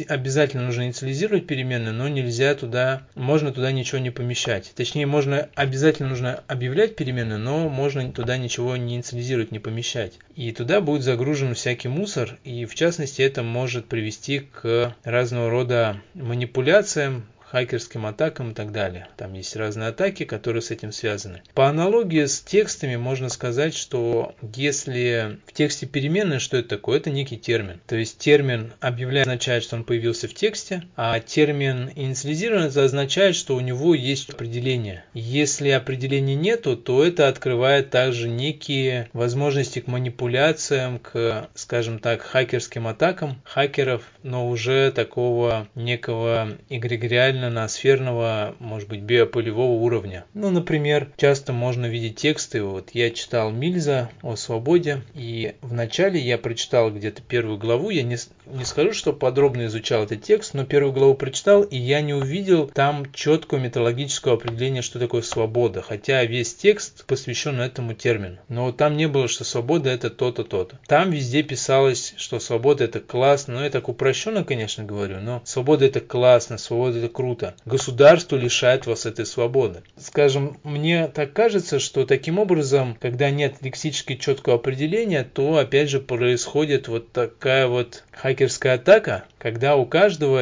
обязательно 0.08 0.64
нужно 0.64 0.84
инициализировать 0.84 1.46
переменную, 1.46 1.94
но 1.94 2.08
нельзя 2.08 2.54
туда, 2.54 3.06
можно 3.14 3.52
туда 3.52 3.72
ничего 3.72 3.98
не 3.98 4.10
помещать. 4.10 4.72
Точнее, 4.74 5.06
можно 5.06 5.48
обязательно 5.54 6.08
нужно 6.08 6.42
объявлять 6.46 6.96
переменную, 6.96 7.40
но 7.40 7.68
можно 7.68 8.10
туда 8.12 8.36
ничего 8.36 8.76
не 8.76 8.96
инициализировать, 8.96 9.52
не 9.52 9.58
помещать. 9.58 10.14
И 10.36 10.52
туда 10.52 10.80
будет 10.80 11.02
загружен 11.02 11.54
всякий 11.54 11.88
мусор, 11.88 12.38
и 12.44 12.64
в 12.64 12.74
частности 12.74 13.22
это 13.22 13.42
может 13.42 13.86
привести 13.86 14.40
к 14.40 14.94
разного 15.04 15.50
рода 15.50 16.00
манипуляциям, 16.14 17.26
хакерским 17.50 18.06
атакам 18.06 18.52
и 18.52 18.54
так 18.54 18.72
далее. 18.72 19.08
Там 19.16 19.34
есть 19.34 19.56
разные 19.56 19.88
атаки, 19.88 20.24
которые 20.24 20.62
с 20.62 20.70
этим 20.70 20.92
связаны. 20.92 21.42
По 21.54 21.68
аналогии 21.68 22.24
с 22.24 22.40
текстами 22.40 22.96
можно 22.96 23.28
сказать, 23.28 23.74
что 23.74 24.34
если 24.54 25.38
в 25.46 25.52
тексте 25.52 25.86
переменная, 25.86 26.38
что 26.38 26.56
это 26.56 26.68
такое? 26.68 26.98
Это 26.98 27.10
некий 27.10 27.36
термин. 27.36 27.80
То 27.86 27.96
есть 27.96 28.18
термин 28.18 28.72
объявляет, 28.80 29.26
означает, 29.26 29.64
что 29.64 29.76
он 29.76 29.84
появился 29.84 30.28
в 30.28 30.34
тексте, 30.34 30.84
а 30.96 31.18
термин 31.18 31.90
инициализирован 31.94 32.64
это 32.64 32.84
означает, 32.84 33.34
что 33.34 33.56
у 33.56 33.60
него 33.60 33.94
есть 33.94 34.30
определение. 34.30 35.04
Если 35.12 35.70
определения 35.70 36.36
нету, 36.36 36.76
то 36.76 37.04
это 37.04 37.28
открывает 37.28 37.90
также 37.90 38.28
некие 38.28 39.08
возможности 39.12 39.80
к 39.80 39.88
манипуляциям, 39.88 40.98
к, 40.98 41.48
скажем 41.54 41.98
так, 41.98 42.22
хакерским 42.22 42.86
атакам 42.86 43.40
хакеров, 43.44 44.02
но 44.22 44.48
уже 44.48 44.92
такого 44.92 45.66
некого 45.74 46.56
эгрегориального 46.68 47.39
довольно 47.40 47.60
ноосферного, 47.60 48.54
может 48.58 48.88
быть, 48.88 49.00
биополевого 49.00 49.80
уровня. 49.82 50.24
Ну, 50.34 50.50
например, 50.50 51.08
часто 51.16 51.52
можно 51.52 51.86
видеть 51.86 52.16
тексты. 52.16 52.62
Вот 52.62 52.90
я 52.92 53.10
читал 53.10 53.50
Мильза 53.50 54.10
о 54.22 54.36
свободе, 54.36 55.02
и 55.14 55.54
вначале 55.62 56.20
я 56.20 56.38
прочитал 56.38 56.90
где-то 56.90 57.22
первую 57.22 57.58
главу. 57.58 57.90
Я 57.90 58.02
не, 58.02 58.16
не 58.46 58.64
скажу, 58.64 58.92
что 58.92 59.12
подробно 59.12 59.66
изучал 59.66 60.04
этот 60.04 60.22
текст, 60.22 60.54
но 60.54 60.64
первую 60.64 60.92
главу 60.92 61.14
прочитал, 61.14 61.62
и 61.62 61.76
я 61.76 62.00
не 62.02 62.14
увидел 62.14 62.68
там 62.68 63.10
четкого 63.12 63.58
методологического 63.58 64.34
определения, 64.34 64.82
что 64.82 64.98
такое 64.98 65.22
свобода. 65.22 65.82
Хотя 65.82 66.24
весь 66.24 66.54
текст 66.54 67.06
посвящен 67.06 67.60
этому 67.60 67.94
термину. 67.94 68.38
Но 68.48 68.72
там 68.72 68.96
не 68.96 69.08
было, 69.08 69.28
что 69.28 69.44
свобода 69.44 69.90
это 69.90 70.10
то-то, 70.10 70.44
то-то. 70.44 70.78
Там 70.86 71.10
везде 71.10 71.42
писалось, 71.42 72.14
что 72.16 72.38
свобода 72.38 72.84
это 72.84 73.00
классно. 73.00 73.54
Ну, 73.54 73.64
я 73.64 73.70
так 73.70 73.88
упрощенно, 73.88 74.44
конечно, 74.44 74.84
говорю, 74.84 75.20
но 75.20 75.42
свобода 75.44 75.86
это 75.86 76.00
классно, 76.00 76.58
свобода 76.58 76.98
это 76.98 77.08
круто. 77.08 77.29
Государство 77.64 78.36
лишает 78.36 78.86
вас 78.86 79.06
этой 79.06 79.26
свободы. 79.26 79.82
Скажем, 79.96 80.58
мне 80.64 81.08
так 81.08 81.32
кажется, 81.32 81.78
что 81.78 82.06
таким 82.06 82.38
образом, 82.38 82.96
когда 83.00 83.30
нет 83.30 83.56
лексически 83.60 84.16
четкого 84.16 84.56
определения, 84.56 85.24
то 85.24 85.58
опять 85.58 85.90
же 85.90 86.00
происходит 86.00 86.88
вот 86.88 87.12
такая 87.12 87.66
вот 87.66 88.04
хакерская 88.12 88.74
атака, 88.74 89.24
когда 89.38 89.76
у 89.76 89.86
каждого 89.86 90.40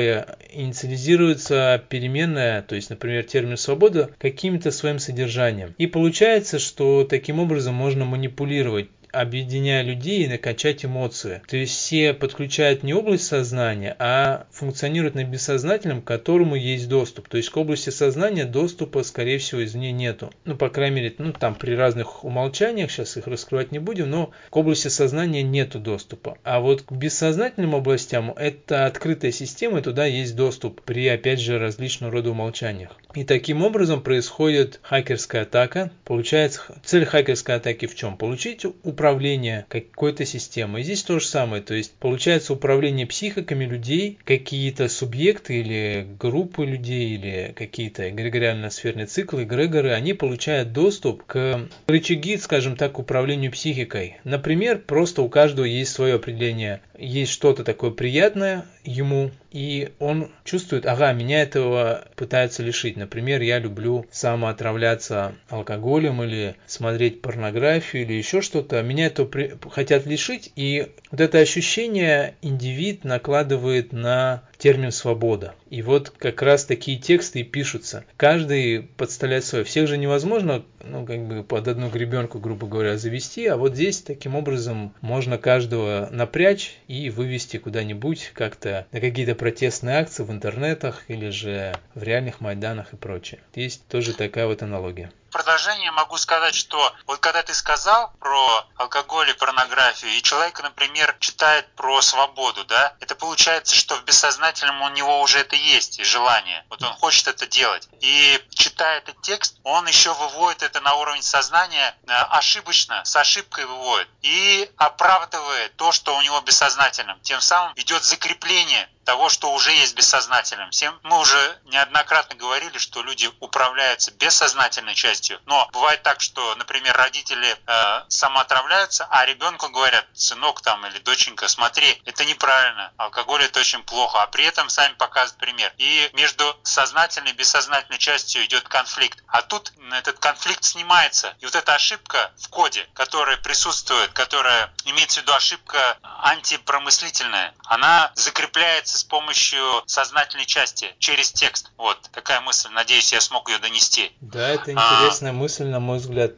инициализируется 0.52 1.82
переменная, 1.88 2.62
то 2.62 2.74
есть, 2.74 2.90
например, 2.90 3.24
термин 3.24 3.56
свобода, 3.56 4.10
каким-то 4.18 4.70
своим 4.70 4.98
содержанием. 4.98 5.74
И 5.78 5.86
получается, 5.86 6.58
что 6.58 7.04
таким 7.04 7.38
образом 7.38 7.74
можно 7.74 8.04
манипулировать 8.04 8.88
объединяя 9.12 9.82
людей 9.82 10.24
и 10.24 10.28
накачать 10.28 10.84
эмоции. 10.84 11.42
То 11.48 11.56
есть 11.56 11.74
все 11.74 12.14
подключают 12.14 12.82
не 12.82 12.94
область 12.94 13.26
сознания, 13.26 13.96
а 13.98 14.46
функционируют 14.50 15.14
на 15.14 15.24
бессознательном, 15.24 16.02
к 16.02 16.06
которому 16.06 16.54
есть 16.54 16.88
доступ. 16.88 17.28
То 17.28 17.36
есть 17.36 17.50
к 17.50 17.56
области 17.56 17.90
сознания 17.90 18.44
доступа, 18.44 19.02
скорее 19.02 19.38
всего, 19.38 19.64
извне 19.64 19.92
нету. 19.92 20.32
Ну, 20.44 20.56
по 20.56 20.68
крайней 20.68 20.96
мере, 20.96 21.14
ну, 21.18 21.32
там 21.32 21.54
при 21.54 21.74
разных 21.74 22.24
умолчаниях, 22.24 22.90
сейчас 22.90 23.16
их 23.16 23.26
раскрывать 23.26 23.72
не 23.72 23.78
будем, 23.78 24.10
но 24.10 24.30
к 24.50 24.56
области 24.56 24.88
сознания 24.88 25.42
нету 25.42 25.78
доступа. 25.78 26.38
А 26.44 26.60
вот 26.60 26.82
к 26.82 26.92
бессознательным 26.92 27.74
областям 27.74 28.32
это 28.36 28.86
открытая 28.86 29.32
система, 29.32 29.78
и 29.78 29.82
туда 29.82 30.06
есть 30.06 30.36
доступ 30.36 30.82
при, 30.82 31.06
опять 31.08 31.40
же, 31.40 31.58
различного 31.58 32.12
рода 32.12 32.30
умолчаниях. 32.30 32.96
И 33.14 33.24
таким 33.24 33.62
образом 33.62 34.02
происходит 34.02 34.80
хакерская 34.82 35.42
атака. 35.42 35.90
Получается, 36.04 36.60
цель 36.84 37.04
хакерской 37.04 37.54
атаки 37.54 37.86
в 37.86 37.94
чем? 37.94 38.16
Получить 38.16 38.64
управление 38.98 39.64
какой-то 39.68 40.24
системой. 40.24 40.80
И 40.80 40.84
здесь 40.84 41.04
то 41.04 41.20
же 41.20 41.26
самое. 41.26 41.62
То 41.62 41.74
есть 41.74 41.92
получается 41.92 42.52
управление 42.52 43.06
психиками 43.06 43.64
людей, 43.64 44.18
какие-то 44.24 44.88
субъекты 44.88 45.60
или 45.60 46.06
группы 46.18 46.66
людей, 46.66 47.10
или 47.10 47.52
какие-то 47.54 48.10
эгрегориально-сферные 48.10 49.06
циклы, 49.06 49.44
эгрегоры, 49.44 49.92
они 49.92 50.14
получают 50.14 50.72
доступ 50.72 51.22
к 51.24 51.68
рычаги, 51.86 52.36
скажем 52.38 52.74
так, 52.74 52.98
управлению 52.98 53.52
психикой. 53.52 54.16
Например, 54.24 54.78
просто 54.78 55.22
у 55.22 55.28
каждого 55.28 55.64
есть 55.64 55.92
свое 55.92 56.16
определение. 56.16 56.80
Есть 56.98 57.30
что-то 57.30 57.62
такое 57.62 57.92
приятное 57.92 58.66
ему, 58.88 59.30
и 59.50 59.92
он 59.98 60.30
чувствует, 60.44 60.86
ага, 60.86 61.12
меня 61.12 61.42
этого 61.42 62.06
пытаются 62.16 62.62
лишить. 62.62 62.96
Например, 62.96 63.40
я 63.42 63.58
люблю 63.58 64.06
самоотравляться 64.10 65.34
алкоголем 65.48 66.22
или 66.22 66.56
смотреть 66.66 67.20
порнографию 67.20 68.02
или 68.02 68.14
еще 68.14 68.40
что-то. 68.40 68.82
Меня 68.82 69.06
это 69.06 69.24
при... 69.24 69.54
хотят 69.70 70.06
лишить, 70.06 70.52
и 70.56 70.88
вот 71.10 71.20
это 71.20 71.38
ощущение 71.38 72.34
индивид 72.42 73.04
накладывает 73.04 73.92
на 73.92 74.42
термин 74.58 74.92
«свобода». 74.92 75.54
И 75.70 75.82
вот 75.82 76.10
как 76.10 76.42
раз 76.42 76.64
такие 76.64 76.98
тексты 76.98 77.40
и 77.40 77.44
пишутся. 77.44 78.04
Каждый 78.16 78.82
подставляет 78.82 79.44
свое. 79.44 79.64
Всех 79.64 79.86
же 79.88 79.96
невозможно, 79.96 80.64
ну, 80.82 81.06
как 81.06 81.26
бы 81.26 81.44
под 81.44 81.68
одну 81.68 81.88
гребенку, 81.88 82.38
грубо 82.38 82.66
говоря, 82.66 82.98
завести, 82.98 83.46
а 83.46 83.56
вот 83.56 83.74
здесь 83.74 84.00
таким 84.02 84.34
образом 84.34 84.92
можно 85.00 85.38
каждого 85.38 86.08
напрячь 86.10 86.76
и 86.88 87.10
вывести 87.10 87.58
куда-нибудь 87.58 88.32
как-то 88.34 88.86
на 88.92 89.00
какие-то 89.00 89.34
протестные 89.34 89.96
акции 89.96 90.24
в 90.24 90.30
интернетах 90.30 91.04
или 91.08 91.30
же 91.30 91.74
в 91.94 92.02
реальных 92.02 92.40
майданах 92.40 92.92
и 92.92 92.96
прочее. 92.96 93.40
Есть 93.54 93.86
тоже 93.88 94.14
такая 94.14 94.46
вот 94.46 94.62
аналогия 94.62 95.10
продолжение 95.30 95.90
могу 95.90 96.16
сказать, 96.18 96.54
что 96.54 96.92
вот 97.06 97.20
когда 97.20 97.42
ты 97.42 97.54
сказал 97.54 98.12
про 98.20 98.66
алкоголь 98.76 99.30
и 99.30 99.34
порнографию, 99.34 100.12
и 100.12 100.22
человек, 100.22 100.62
например, 100.62 101.16
читает 101.20 101.66
про 101.74 102.00
свободу, 102.02 102.64
да, 102.64 102.94
это 103.00 103.14
получается, 103.14 103.74
что 103.74 103.96
в 103.96 104.04
бессознательном 104.04 104.82
у 104.82 104.88
него 104.90 105.20
уже 105.20 105.38
это 105.38 105.56
есть, 105.56 105.98
и 105.98 106.04
желание. 106.04 106.64
Вот 106.70 106.82
он 106.82 106.92
хочет 106.94 107.28
это 107.28 107.46
делать. 107.46 107.88
И 108.00 108.44
читая 108.50 108.98
этот 108.98 109.20
текст, 109.22 109.58
он 109.64 109.86
еще 109.86 110.12
выводит 110.14 110.62
это 110.62 110.80
на 110.80 110.94
уровень 110.94 111.22
сознания 111.22 111.96
э, 112.06 112.12
ошибочно, 112.12 113.04
с 113.04 113.16
ошибкой 113.16 113.66
выводит. 113.66 114.08
И 114.22 114.70
оправдывает 114.76 115.76
то, 115.76 115.92
что 115.92 116.16
у 116.16 116.22
него 116.22 116.40
бессознательном. 116.40 117.20
Тем 117.20 117.40
самым 117.40 117.72
идет 117.76 118.04
закрепление 118.04 118.88
того, 119.08 119.30
что 119.30 119.54
уже 119.54 119.72
есть 119.72 119.96
бессознательным. 119.96 120.70
Всем 120.70 121.00
мы 121.02 121.18
уже 121.18 121.58
неоднократно 121.64 122.34
говорили, 122.34 122.76
что 122.76 123.02
люди 123.02 123.30
управляются 123.40 124.10
бессознательной 124.10 124.94
частью, 124.94 125.40
но 125.46 125.66
бывает 125.72 126.02
так, 126.02 126.20
что, 126.20 126.54
например, 126.56 126.94
родители 126.94 127.56
э, 127.66 128.02
самоотравляются, 128.08 129.06
а 129.08 129.24
ребенку 129.24 129.70
говорят, 129.70 130.04
сынок 130.12 130.60
там 130.60 130.84
или 130.84 130.98
доченька, 130.98 131.48
смотри, 131.48 132.02
это 132.04 132.26
неправильно, 132.26 132.92
алкоголь 132.98 133.42
это 133.44 133.60
очень 133.60 133.82
плохо, 133.82 134.22
а 134.22 134.26
при 134.26 134.44
этом 134.44 134.68
сами 134.68 134.92
показывают 134.92 135.40
пример. 135.40 135.72
И 135.78 136.10
между 136.12 136.44
сознательной 136.62 137.30
и 137.30 137.34
бессознательной 137.34 137.98
частью 137.98 138.44
идет 138.44 138.68
конфликт. 138.68 139.24
А 139.28 139.40
тут 139.40 139.72
этот 139.92 140.18
конфликт 140.18 140.64
снимается. 140.64 141.34
И 141.40 141.46
вот 141.46 141.54
эта 141.54 141.74
ошибка 141.74 142.30
в 142.36 142.48
коде, 142.50 142.86
которая 142.92 143.38
присутствует, 143.38 144.12
которая 144.12 144.70
имеется 144.84 145.20
в 145.20 145.22
виду 145.22 145.32
ошибка 145.32 145.96
антипромыслительная, 146.02 147.54
она 147.64 148.12
закрепляется 148.14 148.97
с 148.98 149.04
помощью 149.04 149.60
сознательной 149.86 150.46
части, 150.46 150.94
через 150.98 151.32
текст. 151.32 151.70
Вот 151.76 151.98
такая 152.12 152.40
мысль. 152.40 152.68
Надеюсь, 152.70 153.12
я 153.12 153.20
смог 153.20 153.48
ее 153.48 153.58
донести. 153.58 154.12
Да, 154.20 154.48
это 154.48 154.72
интересная 154.72 155.30
а, 155.30 155.34
мысль, 155.34 155.64
на 155.64 155.80
мой 155.80 155.98
взгляд. 155.98 156.32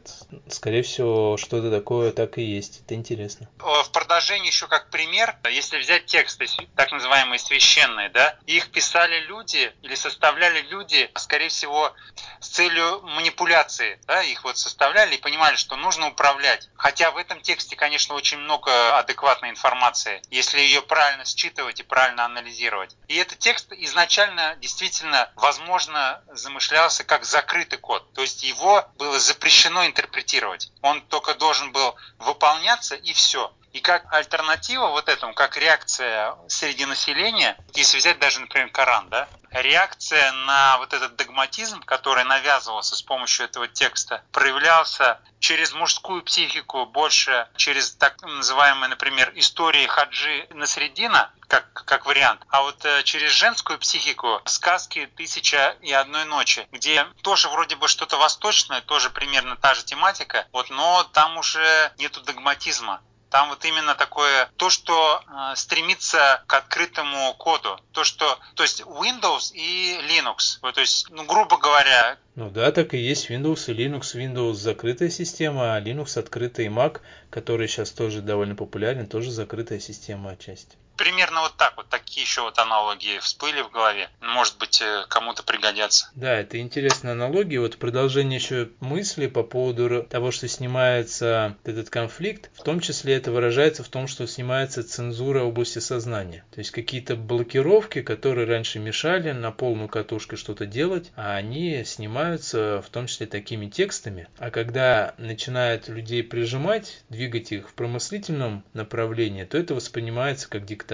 Скорее 0.49 0.83
всего, 0.83 1.37
что-то 1.37 1.71
такое 1.71 2.11
так 2.11 2.37
и 2.37 2.43
есть. 2.43 2.81
Это 2.85 2.93
интересно. 2.93 3.49
В 3.59 3.89
продолжении 3.91 4.47
еще 4.47 4.67
как 4.67 4.89
пример, 4.89 5.35
если 5.49 5.79
взять 5.79 6.05
тексты, 6.05 6.45
так 6.75 6.91
называемые 6.91 7.39
священные, 7.39 8.09
да, 8.09 8.37
их 8.45 8.71
писали 8.71 9.19
люди 9.27 9.73
или 9.81 9.95
составляли 9.95 10.61
люди, 10.69 11.09
скорее 11.15 11.49
всего, 11.49 11.93
с 12.39 12.47
целью 12.47 13.01
манипуляции. 13.01 13.99
Да, 14.07 14.21
их 14.21 14.43
вот 14.43 14.57
составляли 14.57 15.15
и 15.15 15.21
понимали, 15.21 15.55
что 15.55 15.75
нужно 15.75 16.09
управлять. 16.09 16.69
Хотя 16.75 17.11
в 17.11 17.17
этом 17.17 17.41
тексте, 17.41 17.75
конечно, 17.75 18.15
очень 18.15 18.37
много 18.37 18.97
адекватной 18.97 19.49
информации. 19.49 20.21
Если 20.29 20.59
ее 20.59 20.81
правильно 20.81 21.25
считывать 21.25 21.79
и 21.79 21.83
правильно 21.83 22.25
анализировать, 22.25 22.40
анализировать. 22.41 22.95
И 23.07 23.15
этот 23.15 23.39
текст 23.39 23.71
изначально 23.71 24.55
действительно, 24.57 25.29
возможно, 25.35 26.21
замышлялся 26.33 27.03
как 27.03 27.23
закрытый 27.23 27.79
код. 27.79 28.13
То 28.13 28.21
есть 28.21 28.43
его 28.43 28.85
было 28.97 29.19
запрещено 29.19 29.85
интерпретировать. 29.85 30.71
Он 30.81 31.01
только 31.01 31.35
должен 31.35 31.71
был 31.71 31.95
выполняться 32.19 32.95
и 32.95 33.13
все. 33.13 33.53
И 33.73 33.79
как 33.79 34.11
альтернатива 34.11 34.87
вот 34.87 35.07
этому, 35.07 35.33
как 35.33 35.55
реакция 35.55 36.35
среди 36.49 36.85
населения, 36.85 37.57
если 37.73 37.97
взять 37.97 38.19
даже, 38.19 38.41
например, 38.41 38.69
Коран, 38.69 39.07
да, 39.09 39.29
реакция 39.51 40.31
на 40.33 40.77
вот 40.79 40.93
этот 40.93 41.15
догматизм, 41.15 41.81
который 41.83 42.25
навязывался 42.25 42.97
с 42.97 43.01
помощью 43.01 43.45
этого 43.45 43.69
текста, 43.69 44.23
проявлялся 44.33 45.19
через 45.39 45.73
мужскую 45.73 46.21
психику, 46.21 46.85
больше 46.85 47.47
через 47.55 47.91
так 47.91 48.21
называемые, 48.21 48.89
например, 48.89 49.31
истории 49.35 49.87
Хаджи 49.87 50.47
Насреддина, 50.49 51.31
как, 51.51 51.83
как 51.85 52.05
вариант, 52.05 52.39
а 52.47 52.61
вот 52.61 52.85
э, 52.85 53.03
через 53.03 53.31
женскую 53.31 53.77
психику 53.77 54.39
сказки 54.45 55.09
«Тысяча 55.17 55.75
и 55.81 55.91
одной 55.91 56.23
ночи», 56.23 56.65
где 56.71 57.05
тоже 57.23 57.49
вроде 57.49 57.75
бы 57.75 57.89
что-то 57.89 58.15
восточное, 58.15 58.79
тоже 58.79 59.09
примерно 59.09 59.57
та 59.57 59.73
же 59.73 59.83
тематика, 59.83 60.47
вот, 60.53 60.69
но 60.69 61.03
там 61.11 61.37
уже 61.37 61.91
нету 61.97 62.21
догматизма. 62.21 63.01
Там 63.29 63.49
вот 63.49 63.65
именно 63.65 63.95
такое, 63.95 64.49
то, 64.55 64.69
что 64.69 65.21
э, 65.27 65.55
стремится 65.57 66.41
к 66.47 66.53
открытому 66.53 67.33
коду. 67.33 67.77
То, 67.91 68.05
что, 68.05 68.39
то 68.55 68.63
есть 68.63 68.81
Windows 68.83 69.51
и 69.53 69.99
Linux. 70.07 70.59
Вот, 70.61 70.75
то 70.75 70.81
есть, 70.81 71.09
ну, 71.09 71.25
грубо 71.25 71.57
говоря. 71.57 72.17
Ну 72.35 72.49
да, 72.49 72.71
так 72.71 72.93
и 72.93 72.97
есть 72.97 73.29
Windows 73.29 73.69
и 73.69 73.73
Linux. 73.73 74.15
Windows 74.15 74.53
закрытая 74.53 75.09
система, 75.09 75.75
а 75.75 75.81
Linux 75.81 76.17
открытый 76.17 76.67
Mac, 76.67 77.01
который 77.29 77.67
сейчас 77.67 77.91
тоже 77.91 78.21
довольно 78.21 78.55
популярен, 78.55 79.05
тоже 79.07 79.31
закрытая 79.31 79.81
система 79.81 80.31
отчасти 80.31 80.77
примерно 81.01 81.41
вот 81.41 81.57
так 81.57 81.73
вот, 81.77 81.89
такие 81.89 82.21
еще 82.21 82.41
вот 82.41 82.59
аналогии 82.59 83.17
всплыли 83.17 83.61
в 83.61 83.71
голове. 83.71 84.09
Может 84.21 84.59
быть, 84.59 84.81
э, 84.83 85.05
кому-то 85.09 85.41
пригодятся. 85.41 86.11
Да, 86.13 86.35
это 86.35 86.59
интересная 86.59 87.13
аналогия. 87.13 87.59
Вот 87.59 87.77
продолжение 87.77 88.37
еще 88.37 88.69
мысли 88.81 89.25
по 89.25 89.41
поводу 89.41 90.03
того, 90.03 90.29
что 90.29 90.47
снимается 90.47 91.57
этот 91.63 91.89
конфликт, 91.89 92.51
в 92.53 92.61
том 92.61 92.81
числе 92.81 93.15
это 93.15 93.31
выражается 93.31 93.83
в 93.83 93.87
том, 93.87 94.07
что 94.07 94.27
снимается 94.27 94.83
цензура 94.83 95.41
области 95.41 95.79
сознания. 95.79 96.45
То 96.53 96.59
есть 96.59 96.69
какие-то 96.69 97.15
блокировки, 97.15 98.03
которые 98.03 98.45
раньше 98.45 98.77
мешали 98.77 99.31
на 99.31 99.51
полную 99.51 99.89
катушку 99.89 100.37
что-то 100.37 100.67
делать, 100.67 101.11
а 101.15 101.35
они 101.35 101.83
снимаются 101.83 102.83
в 102.85 102.89
том 102.91 103.07
числе 103.07 103.25
такими 103.25 103.67
текстами. 103.67 104.27
А 104.37 104.51
когда 104.51 105.15
начинают 105.17 105.87
людей 105.87 106.21
прижимать, 106.21 107.01
двигать 107.09 107.51
их 107.51 107.69
в 107.69 107.73
промыслительном 107.73 108.63
направлении, 108.73 109.45
то 109.45 109.57
это 109.57 109.73
воспринимается 109.73 110.47
как 110.47 110.65
диктатура, 110.65 110.90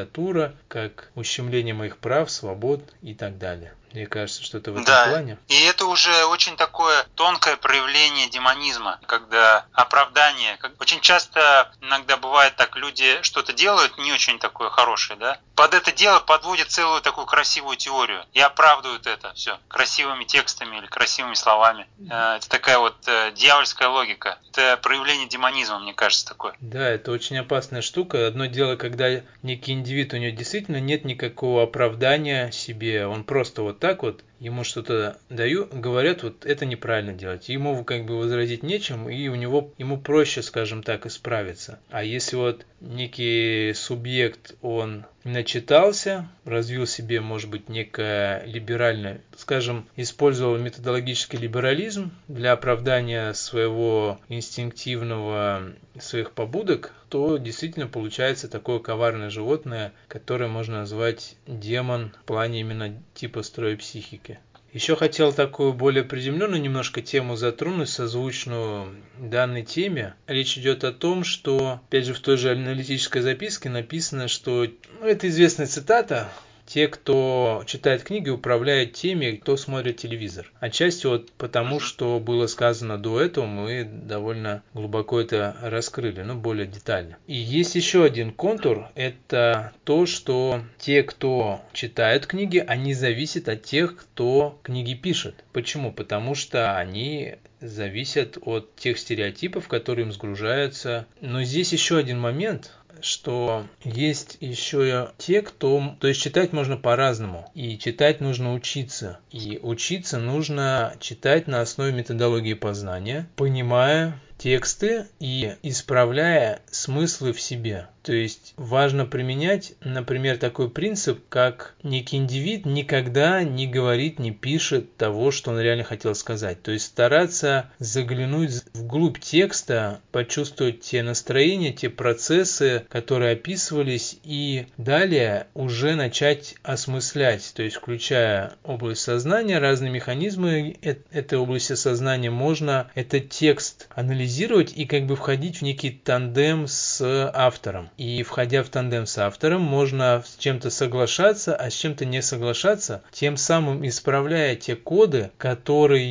как 0.67 1.09
ущемление 1.15 1.73
моих 1.73 1.97
прав, 1.97 2.29
свобод 2.29 2.81
и 3.01 3.13
так 3.13 3.37
далее. 3.37 3.73
Мне 3.93 4.05
кажется, 4.05 4.43
что 4.43 4.57
это 4.57 4.71
в 4.71 4.75
этом 4.75 4.85
да. 4.85 5.07
плане. 5.07 5.37
И 5.47 5.63
это 5.63 5.85
уже 5.85 6.25
очень 6.25 6.55
такое 6.57 7.05
тонкое 7.15 7.55
проявление 7.55 8.29
демонизма, 8.29 8.99
когда 9.05 9.65
оправдание. 9.71 10.59
Очень 10.79 10.99
часто 10.99 11.71
иногда 11.81 12.17
бывает 12.17 12.55
так, 12.57 12.75
люди 12.75 13.21
что-то 13.21 13.53
делают 13.53 13.97
не 13.97 14.11
очень 14.11 14.39
такое 14.39 14.69
хорошее, 14.69 15.17
да? 15.17 15.39
Под 15.57 15.73
это 15.73 15.91
дело 15.91 16.19
подводят 16.19 16.69
целую 16.69 17.01
такую 17.01 17.25
красивую 17.25 17.77
теорию 17.77 18.23
и 18.31 18.39
оправдывают 18.39 19.07
это 19.07 19.33
все 19.33 19.57
красивыми 19.67 20.23
текстами 20.23 20.77
или 20.77 20.85
красивыми 20.85 21.33
словами. 21.33 21.87
Э, 22.11 22.37
это 22.37 22.47
такая 22.47 22.77
вот 22.77 22.95
э, 23.07 23.31
дьявольская 23.31 23.89
логика. 23.89 24.37
Это 24.51 24.77
проявление 24.77 25.27
демонизма, 25.27 25.79
мне 25.79 25.95
кажется, 25.95 26.27
такое. 26.27 26.53
Да, 26.61 26.87
это 26.87 27.11
очень 27.11 27.39
опасная 27.39 27.81
штука. 27.81 28.27
Одно 28.27 28.45
дело, 28.45 28.75
когда 28.75 29.23
некий 29.41 29.71
индивид, 29.71 30.13
у 30.13 30.17
него 30.17 30.29
действительно 30.29 30.79
нет 30.79 31.05
никакого 31.05 31.63
оправдания 31.63 32.51
себе, 32.51 33.07
он 33.07 33.23
просто 33.23 33.63
вот 33.63 33.79
так 33.79 34.03
вот 34.03 34.23
ему 34.39 34.63
что-то 34.63 35.17
даю, 35.29 35.67
говорят, 35.71 36.23
вот 36.23 36.45
это 36.45 36.65
неправильно 36.65 37.13
делать. 37.13 37.49
Ему 37.49 37.83
как 37.83 38.05
бы 38.05 38.17
возразить 38.17 38.63
нечем, 38.63 39.09
и 39.09 39.27
у 39.27 39.35
него, 39.35 39.73
ему 39.77 39.97
проще, 39.97 40.41
скажем 40.41 40.83
так, 40.83 41.05
исправиться. 41.05 41.79
А 41.89 42.03
если 42.03 42.35
вот 42.35 42.65
некий 42.79 43.73
субъект, 43.73 44.55
он 44.61 45.05
начитался, 45.23 46.29
развил 46.45 46.85
себе, 46.85 47.19
может 47.19 47.49
быть, 47.49 47.69
некое 47.69 48.43
либеральное, 48.45 49.21
скажем, 49.35 49.85
использовал 49.95 50.57
методологический 50.57 51.39
либерализм 51.39 52.11
для 52.27 52.53
оправдания 52.53 53.33
своего 53.33 54.19
инстинктивного, 54.29 55.73
своих 55.99 56.31
побудок, 56.31 56.93
то 57.09 57.37
действительно 57.37 57.87
получается 57.87 58.47
такое 58.47 58.79
коварное 58.79 59.29
животное, 59.29 59.93
которое 60.07 60.47
можно 60.47 60.79
назвать 60.79 61.35
демон 61.47 62.13
в 62.21 62.25
плане 62.25 62.61
именно 62.61 63.01
типа 63.13 63.43
строя 63.43 63.77
психики. 63.77 64.39
Еще 64.73 64.95
хотел 64.95 65.33
такую 65.33 65.73
более 65.73 66.03
приземленную 66.03 66.61
немножко 66.61 67.01
тему 67.01 67.35
затронуть, 67.35 67.89
созвучную 67.89 68.95
данной 69.17 69.63
теме. 69.63 70.13
Речь 70.27 70.57
идет 70.57 70.83
о 70.83 70.91
том, 70.91 71.23
что, 71.23 71.79
опять 71.87 72.05
же, 72.05 72.13
в 72.13 72.19
той 72.19 72.37
же 72.37 72.51
аналитической 72.51 73.21
записке 73.21 73.69
написано, 73.69 74.27
что, 74.27 74.67
ну, 74.99 75.07
это 75.07 75.29
известная 75.29 75.67
цитата, 75.67 76.29
те, 76.67 76.87
кто 76.87 77.63
читает 77.65 78.03
книги, 78.03 78.29
управляют 78.29 78.93
теми, 78.93 79.37
кто 79.37 79.57
смотрит 79.57 79.97
телевизор. 79.97 80.51
Отчасти 80.59 81.07
вот 81.07 81.31
потому, 81.31 81.79
что 81.79 82.19
было 82.19 82.45
сказано 82.47 82.97
до 82.97 83.21
этого, 83.21 83.45
мы 83.45 83.83
довольно 83.83 84.61
глубоко 84.73 85.19
это 85.21 85.55
раскрыли, 85.61 86.21
но 86.21 86.35
более 86.35 86.67
детально. 86.67 87.17
И 87.25 87.35
есть 87.35 87.75
еще 87.75 88.03
один 88.03 88.31
контур, 88.31 88.89
это 88.95 89.71
то, 89.85 90.05
что 90.05 90.61
те, 90.77 91.03
кто 91.03 91.61
читают 91.73 92.27
книги, 92.27 92.63
они 92.65 92.93
зависят 92.93 93.47
от 93.47 93.63
тех, 93.63 93.95
кто 93.95 94.59
книги 94.61 94.93
пишет. 94.93 95.45
Почему? 95.53 95.91
Потому 95.93 96.35
что 96.35 96.77
они 96.77 97.35
зависят 97.61 98.37
от 98.41 98.75
тех 98.75 98.99
стереотипов, 98.99 99.67
которые 99.67 100.05
им 100.05 100.11
сгружаются. 100.11 101.07
Но 101.21 101.43
здесь 101.43 101.73
еще 101.73 101.97
один 101.97 102.19
момент, 102.19 102.71
что 103.01 103.65
есть 103.83 104.37
еще 104.41 105.11
те, 105.17 105.41
кто... 105.41 105.95
То 105.99 106.07
есть 106.07 106.21
читать 106.21 106.53
можно 106.53 106.77
по-разному. 106.77 107.49
И 107.53 107.77
читать 107.77 108.21
нужно 108.21 108.53
учиться. 108.53 109.19
И 109.31 109.59
учиться 109.61 110.19
нужно 110.19 110.95
читать 110.99 111.47
на 111.47 111.61
основе 111.61 111.91
методологии 111.91 112.53
познания, 112.53 113.27
понимая 113.35 114.19
тексты 114.37 115.07
и 115.19 115.55
исправляя 115.63 116.61
смыслы 116.69 117.33
в 117.33 117.41
себе. 117.41 117.87
То 118.07 118.13
есть 118.13 118.53
важно 118.55 119.05
применять, 119.05 119.73
например, 119.81 120.37
такой 120.37 120.69
принцип, 120.69 121.19
как 121.27 121.75
некий 121.83 122.15
индивид 122.15 122.65
никогда 122.65 123.43
не 123.43 123.67
говорит, 123.67 124.17
не 124.17 124.31
пишет 124.31 124.95
того, 124.95 125.29
что 125.29 125.51
он 125.51 125.59
реально 125.59 125.83
хотел 125.83 126.15
сказать. 126.15 126.63
То 126.63 126.71
есть 126.71 126.85
стараться 126.85 127.69
заглянуть 127.79 128.63
вглубь 128.73 129.19
текста, 129.19 129.99
почувствовать 130.13 130.79
те 130.79 131.03
настроения, 131.03 131.73
те 131.73 131.89
процессы, 131.89 132.85
которые 132.87 133.33
описывались, 133.33 134.17
и 134.23 134.67
далее 134.77 135.47
уже 135.53 135.95
начать 135.95 136.55
осмыслять, 136.63 137.51
то 137.57 137.61
есть 137.61 137.75
включая 137.75 138.53
область 138.63 139.01
сознания, 139.01 139.59
разные 139.59 139.91
механизмы 139.91 140.77
этой 141.11 141.37
области 141.37 141.73
сознания, 141.73 142.29
можно 142.29 142.89
этот 142.95 143.27
текст 143.31 143.89
анализировать 143.93 144.71
и 144.77 144.85
как 144.85 145.07
бы 145.07 145.17
входить 145.17 145.57
в 145.57 145.61
некий 145.63 145.89
тандем 145.89 146.67
с 146.67 147.01
автором. 147.33 147.89
И 147.97 148.21
входя 148.21 148.61
в 148.61 148.69
тандем 148.69 149.07
с 149.07 149.17
автором, 149.17 149.61
можно 149.61 150.23
с 150.23 150.37
чем-то 150.37 150.69
соглашаться, 150.69 151.55
а 151.55 151.71
с 151.71 151.73
чем-то 151.73 152.05
не 152.05 152.21
соглашаться, 152.21 153.01
тем 153.11 153.37
самым 153.37 153.87
исправляя 153.87 154.55
те 154.55 154.75
коды, 154.75 155.31
которые 155.39 156.07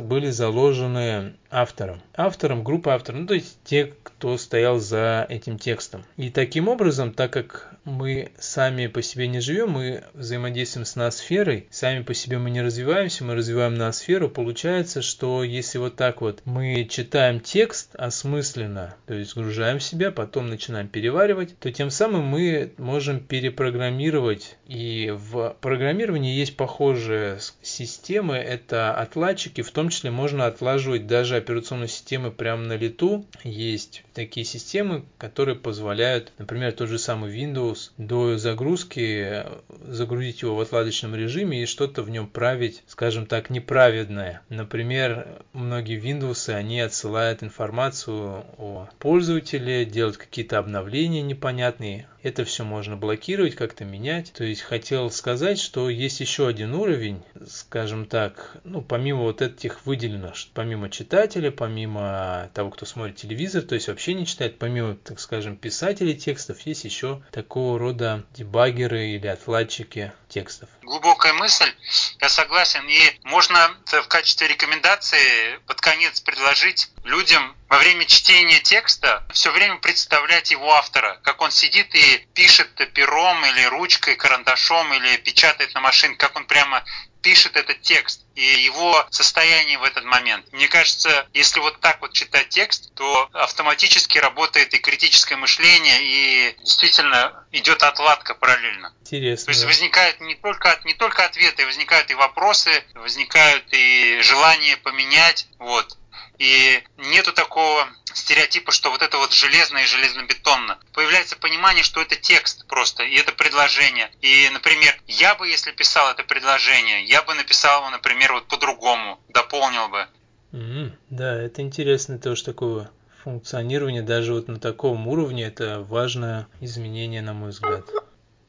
были 0.00 0.30
заложены 0.30 1.34
автором. 1.56 2.02
Автором, 2.14 2.62
группа 2.62 2.94
авторов, 2.94 3.22
ну 3.22 3.26
то 3.26 3.34
есть 3.34 3.58
те, 3.64 3.94
кто 4.02 4.36
стоял 4.36 4.78
за 4.78 5.26
этим 5.30 5.58
текстом. 5.58 6.04
И 6.18 6.28
таким 6.28 6.68
образом, 6.68 7.14
так 7.14 7.32
как 7.32 7.74
мы 7.84 8.32
сами 8.38 8.88
по 8.88 9.00
себе 9.00 9.26
не 9.26 9.40
живем, 9.40 9.70
мы 9.70 10.04
взаимодействуем 10.12 10.84
с 10.84 10.96
ноосферой, 10.96 11.66
сами 11.70 12.02
по 12.02 12.12
себе 12.12 12.36
мы 12.36 12.50
не 12.50 12.60
развиваемся, 12.60 13.24
мы 13.24 13.34
развиваем 13.34 13.74
ноосферу, 13.74 14.28
получается, 14.28 15.00
что 15.00 15.44
если 15.44 15.78
вот 15.78 15.96
так 15.96 16.20
вот 16.20 16.42
мы 16.44 16.86
читаем 16.90 17.40
текст 17.40 17.94
осмысленно, 17.94 18.94
то 19.06 19.14
есть 19.14 19.30
сгружаем 19.30 19.80
себя, 19.80 20.10
потом 20.10 20.48
начинаем 20.48 20.88
переваривать, 20.88 21.58
то 21.58 21.72
тем 21.72 21.88
самым 21.88 22.24
мы 22.24 22.72
можем 22.76 23.20
перепрограммировать. 23.20 24.58
И 24.66 25.14
в 25.16 25.56
программировании 25.62 26.34
есть 26.34 26.56
похожие 26.56 27.38
системы, 27.62 28.36
это 28.36 28.92
отладчики, 28.94 29.62
в 29.62 29.70
том 29.70 29.88
числе 29.88 30.10
можно 30.10 30.44
отлаживать 30.46 31.06
даже 31.06 31.45
операционной 31.46 31.88
системы 31.88 32.32
прямо 32.32 32.64
на 32.64 32.76
лету. 32.76 33.24
Есть 33.44 34.02
такие 34.14 34.44
системы, 34.44 35.04
которые 35.16 35.54
позволяют, 35.56 36.32
например, 36.38 36.72
тот 36.72 36.88
же 36.88 36.98
самый 36.98 37.32
Windows 37.32 37.90
до 37.96 38.36
загрузки 38.36 39.44
загрузить 39.86 40.42
его 40.42 40.56
в 40.56 40.60
отладочном 40.60 41.14
режиме 41.14 41.62
и 41.62 41.66
что-то 41.66 42.02
в 42.02 42.10
нем 42.10 42.26
править, 42.26 42.82
скажем 42.88 43.26
так, 43.26 43.48
неправедное. 43.48 44.42
Например, 44.48 45.42
многие 45.52 46.00
Windows, 46.00 46.52
они 46.52 46.80
отсылают 46.80 47.42
информацию 47.44 48.44
о 48.58 48.88
пользователе, 48.98 49.84
делают 49.84 50.16
какие-то 50.16 50.58
обновления 50.58 51.22
непонятные, 51.22 52.08
это 52.26 52.44
все 52.44 52.64
можно 52.64 52.96
блокировать, 52.96 53.54
как-то 53.54 53.84
менять. 53.84 54.32
То 54.32 54.42
есть 54.42 54.62
хотел 54.62 55.12
сказать, 55.12 55.60
что 55.60 55.88
есть 55.88 56.18
еще 56.18 56.48
один 56.48 56.74
уровень, 56.74 57.22
скажем 57.48 58.04
так, 58.06 58.56
ну, 58.64 58.82
помимо 58.82 59.22
вот 59.22 59.42
этих 59.42 59.86
выделенных, 59.86 60.34
помимо 60.52 60.90
читателя, 61.26 61.50
помимо 61.50 62.50
того, 62.54 62.70
кто 62.70 62.86
смотрит 62.86 63.16
телевизор, 63.16 63.62
то 63.62 63.74
есть 63.74 63.88
вообще 63.88 64.14
не 64.14 64.26
читает, 64.26 64.58
помимо, 64.58 64.94
так 64.94 65.18
скажем, 65.18 65.56
писателей 65.56 66.14
текстов, 66.14 66.60
есть 66.60 66.84
еще 66.84 67.20
такого 67.32 67.78
рода 67.78 68.24
дебаггеры 68.32 69.08
или 69.08 69.26
отладчики 69.26 70.12
текстов. 70.28 70.68
Глубокая 70.82 71.32
мысль, 71.32 71.72
я 72.20 72.28
согласен. 72.28 72.86
И 72.88 73.00
можно 73.24 73.70
в 73.86 74.08
качестве 74.08 74.46
рекомендации 74.46 75.58
под 75.66 75.80
конец 75.80 76.20
предложить 76.20 76.90
людям 77.02 77.56
во 77.68 77.78
время 77.78 78.04
чтения 78.04 78.60
текста 78.60 79.24
все 79.32 79.50
время 79.50 79.76
представлять 79.78 80.52
его 80.52 80.72
автора, 80.74 81.18
как 81.24 81.42
он 81.42 81.50
сидит 81.50 81.92
и 81.94 82.26
пишет 82.34 82.68
пером 82.94 83.44
или 83.46 83.64
ручкой, 83.64 84.14
карандашом 84.14 84.92
или 84.94 85.16
печатает 85.16 85.74
на 85.74 85.80
машине, 85.80 86.14
как 86.14 86.36
он 86.36 86.46
прямо 86.46 86.84
пишет 87.26 87.56
этот 87.56 87.82
текст 87.82 88.20
и 88.36 88.40
его 88.40 89.04
состояние 89.10 89.78
в 89.78 89.82
этот 89.82 90.04
момент. 90.04 90.46
Мне 90.52 90.68
кажется, 90.68 91.26
если 91.34 91.58
вот 91.58 91.80
так 91.80 92.00
вот 92.00 92.12
читать 92.12 92.50
текст, 92.50 92.94
то 92.94 93.28
автоматически 93.32 94.18
работает 94.18 94.72
и 94.74 94.78
критическое 94.78 95.34
мышление, 95.34 95.98
и 96.02 96.56
действительно 96.60 97.44
идет 97.50 97.82
отладка 97.82 98.36
параллельно. 98.36 98.94
Интересно. 99.00 99.46
То 99.46 99.50
есть 99.50 99.64
возникают 99.64 100.20
не 100.20 100.36
только, 100.36 100.80
не 100.84 100.94
только 100.94 101.24
ответы, 101.24 101.66
возникают 101.66 102.12
и 102.12 102.14
вопросы, 102.14 102.84
возникают 102.94 103.64
и 103.72 104.20
желание 104.22 104.76
поменять. 104.76 105.48
Вот. 105.58 105.98
И 106.38 106.82
нету 106.96 107.32
такого 107.32 107.88
стереотипа, 108.12 108.72
что 108.72 108.90
вот 108.90 109.02
это 109.02 109.18
вот 109.18 109.32
железно 109.32 109.78
и 109.78 109.86
железнобетонно. 109.86 110.78
Появляется 110.92 111.36
понимание, 111.36 111.82
что 111.82 112.00
это 112.00 112.16
текст 112.16 112.66
просто, 112.66 113.02
и 113.02 113.14
это 113.14 113.32
предложение. 113.32 114.10
И, 114.20 114.48
например, 114.52 114.94
я 115.06 115.34
бы, 115.34 115.48
если 115.48 115.70
писал 115.72 116.10
это 116.10 116.24
предложение, 116.24 117.04
я 117.04 117.22
бы 117.22 117.34
написал 117.34 117.80
его, 117.80 117.90
например, 117.90 118.32
вот 118.32 118.48
по-другому, 118.48 119.20
дополнил 119.28 119.88
бы. 119.88 120.06
Mm, 120.52 120.92
да, 121.10 121.42
это 121.42 121.60
интересно 121.62 122.18
тоже 122.18 122.44
такое 122.44 122.90
функционирование, 123.22 124.02
даже 124.02 124.32
вот 124.32 124.46
на 124.48 124.60
таком 124.60 125.08
уровне, 125.08 125.44
это 125.44 125.80
важное 125.80 126.46
изменение, 126.60 127.22
на 127.22 127.34
мой 127.34 127.50
взгляд. 127.50 127.84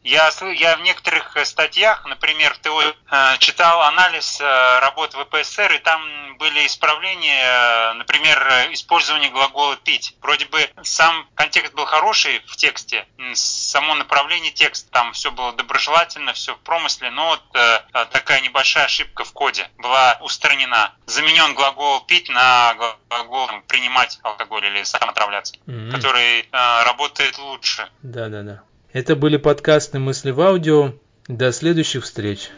Я, 0.08 0.32
я 0.54 0.78
в 0.78 0.82
некоторых 0.84 1.36
э, 1.36 1.44
статьях, 1.44 2.06
например, 2.06 2.54
в 2.54 2.60
ТО, 2.60 2.82
э, 2.82 2.94
читал 3.40 3.82
анализ 3.82 4.40
э, 4.40 4.80
работ 4.80 5.14
ВПСР, 5.14 5.74
и 5.74 5.80
там 5.80 6.38
были 6.38 6.66
исправления, 6.66 7.94
например, 7.96 8.40
использование 8.72 9.30
глагола 9.30 9.76
«пить». 9.76 10.16
Вроде 10.22 10.46
бы 10.46 10.70
сам 10.84 11.28
контекст 11.36 11.74
был 11.74 11.84
хороший 11.84 12.40
в 12.48 12.56
тексте, 12.56 13.06
само 13.34 13.96
направление 13.96 14.52
текста, 14.52 14.90
там 14.92 15.12
все 15.12 15.30
было 15.30 15.52
доброжелательно, 15.52 16.32
все 16.34 16.56
в 16.56 16.60
промысле, 16.60 17.10
но 17.10 17.30
вот 17.30 17.42
такая 18.12 18.42
небольшая 18.42 18.86
ошибка 18.86 19.24
в 19.24 19.34
коде 19.34 19.68
была 19.80 20.20
устранена. 20.22 20.94
Заменен 21.08 21.56
глагол 21.56 22.02
«пить» 22.02 22.30
на 22.30 22.76
глагол 23.10 23.50
«принимать 23.68 24.20
алкоголь» 24.22 24.68
или 24.68 24.84
«сам 24.84 25.10
отравляться», 25.10 25.56
mm-hmm. 25.66 25.92
который 25.92 26.48
работает 26.52 27.40
лучше. 27.40 27.90
Да-да-да. 28.04 28.62
Это 28.98 29.16
были 29.16 29.38
подкасты 29.38 30.00
«Мысли 30.00 30.32
в 30.32 30.42
аудио». 30.42 30.96
До 31.28 31.52
следующих 31.52 32.04
встреч. 32.04 32.50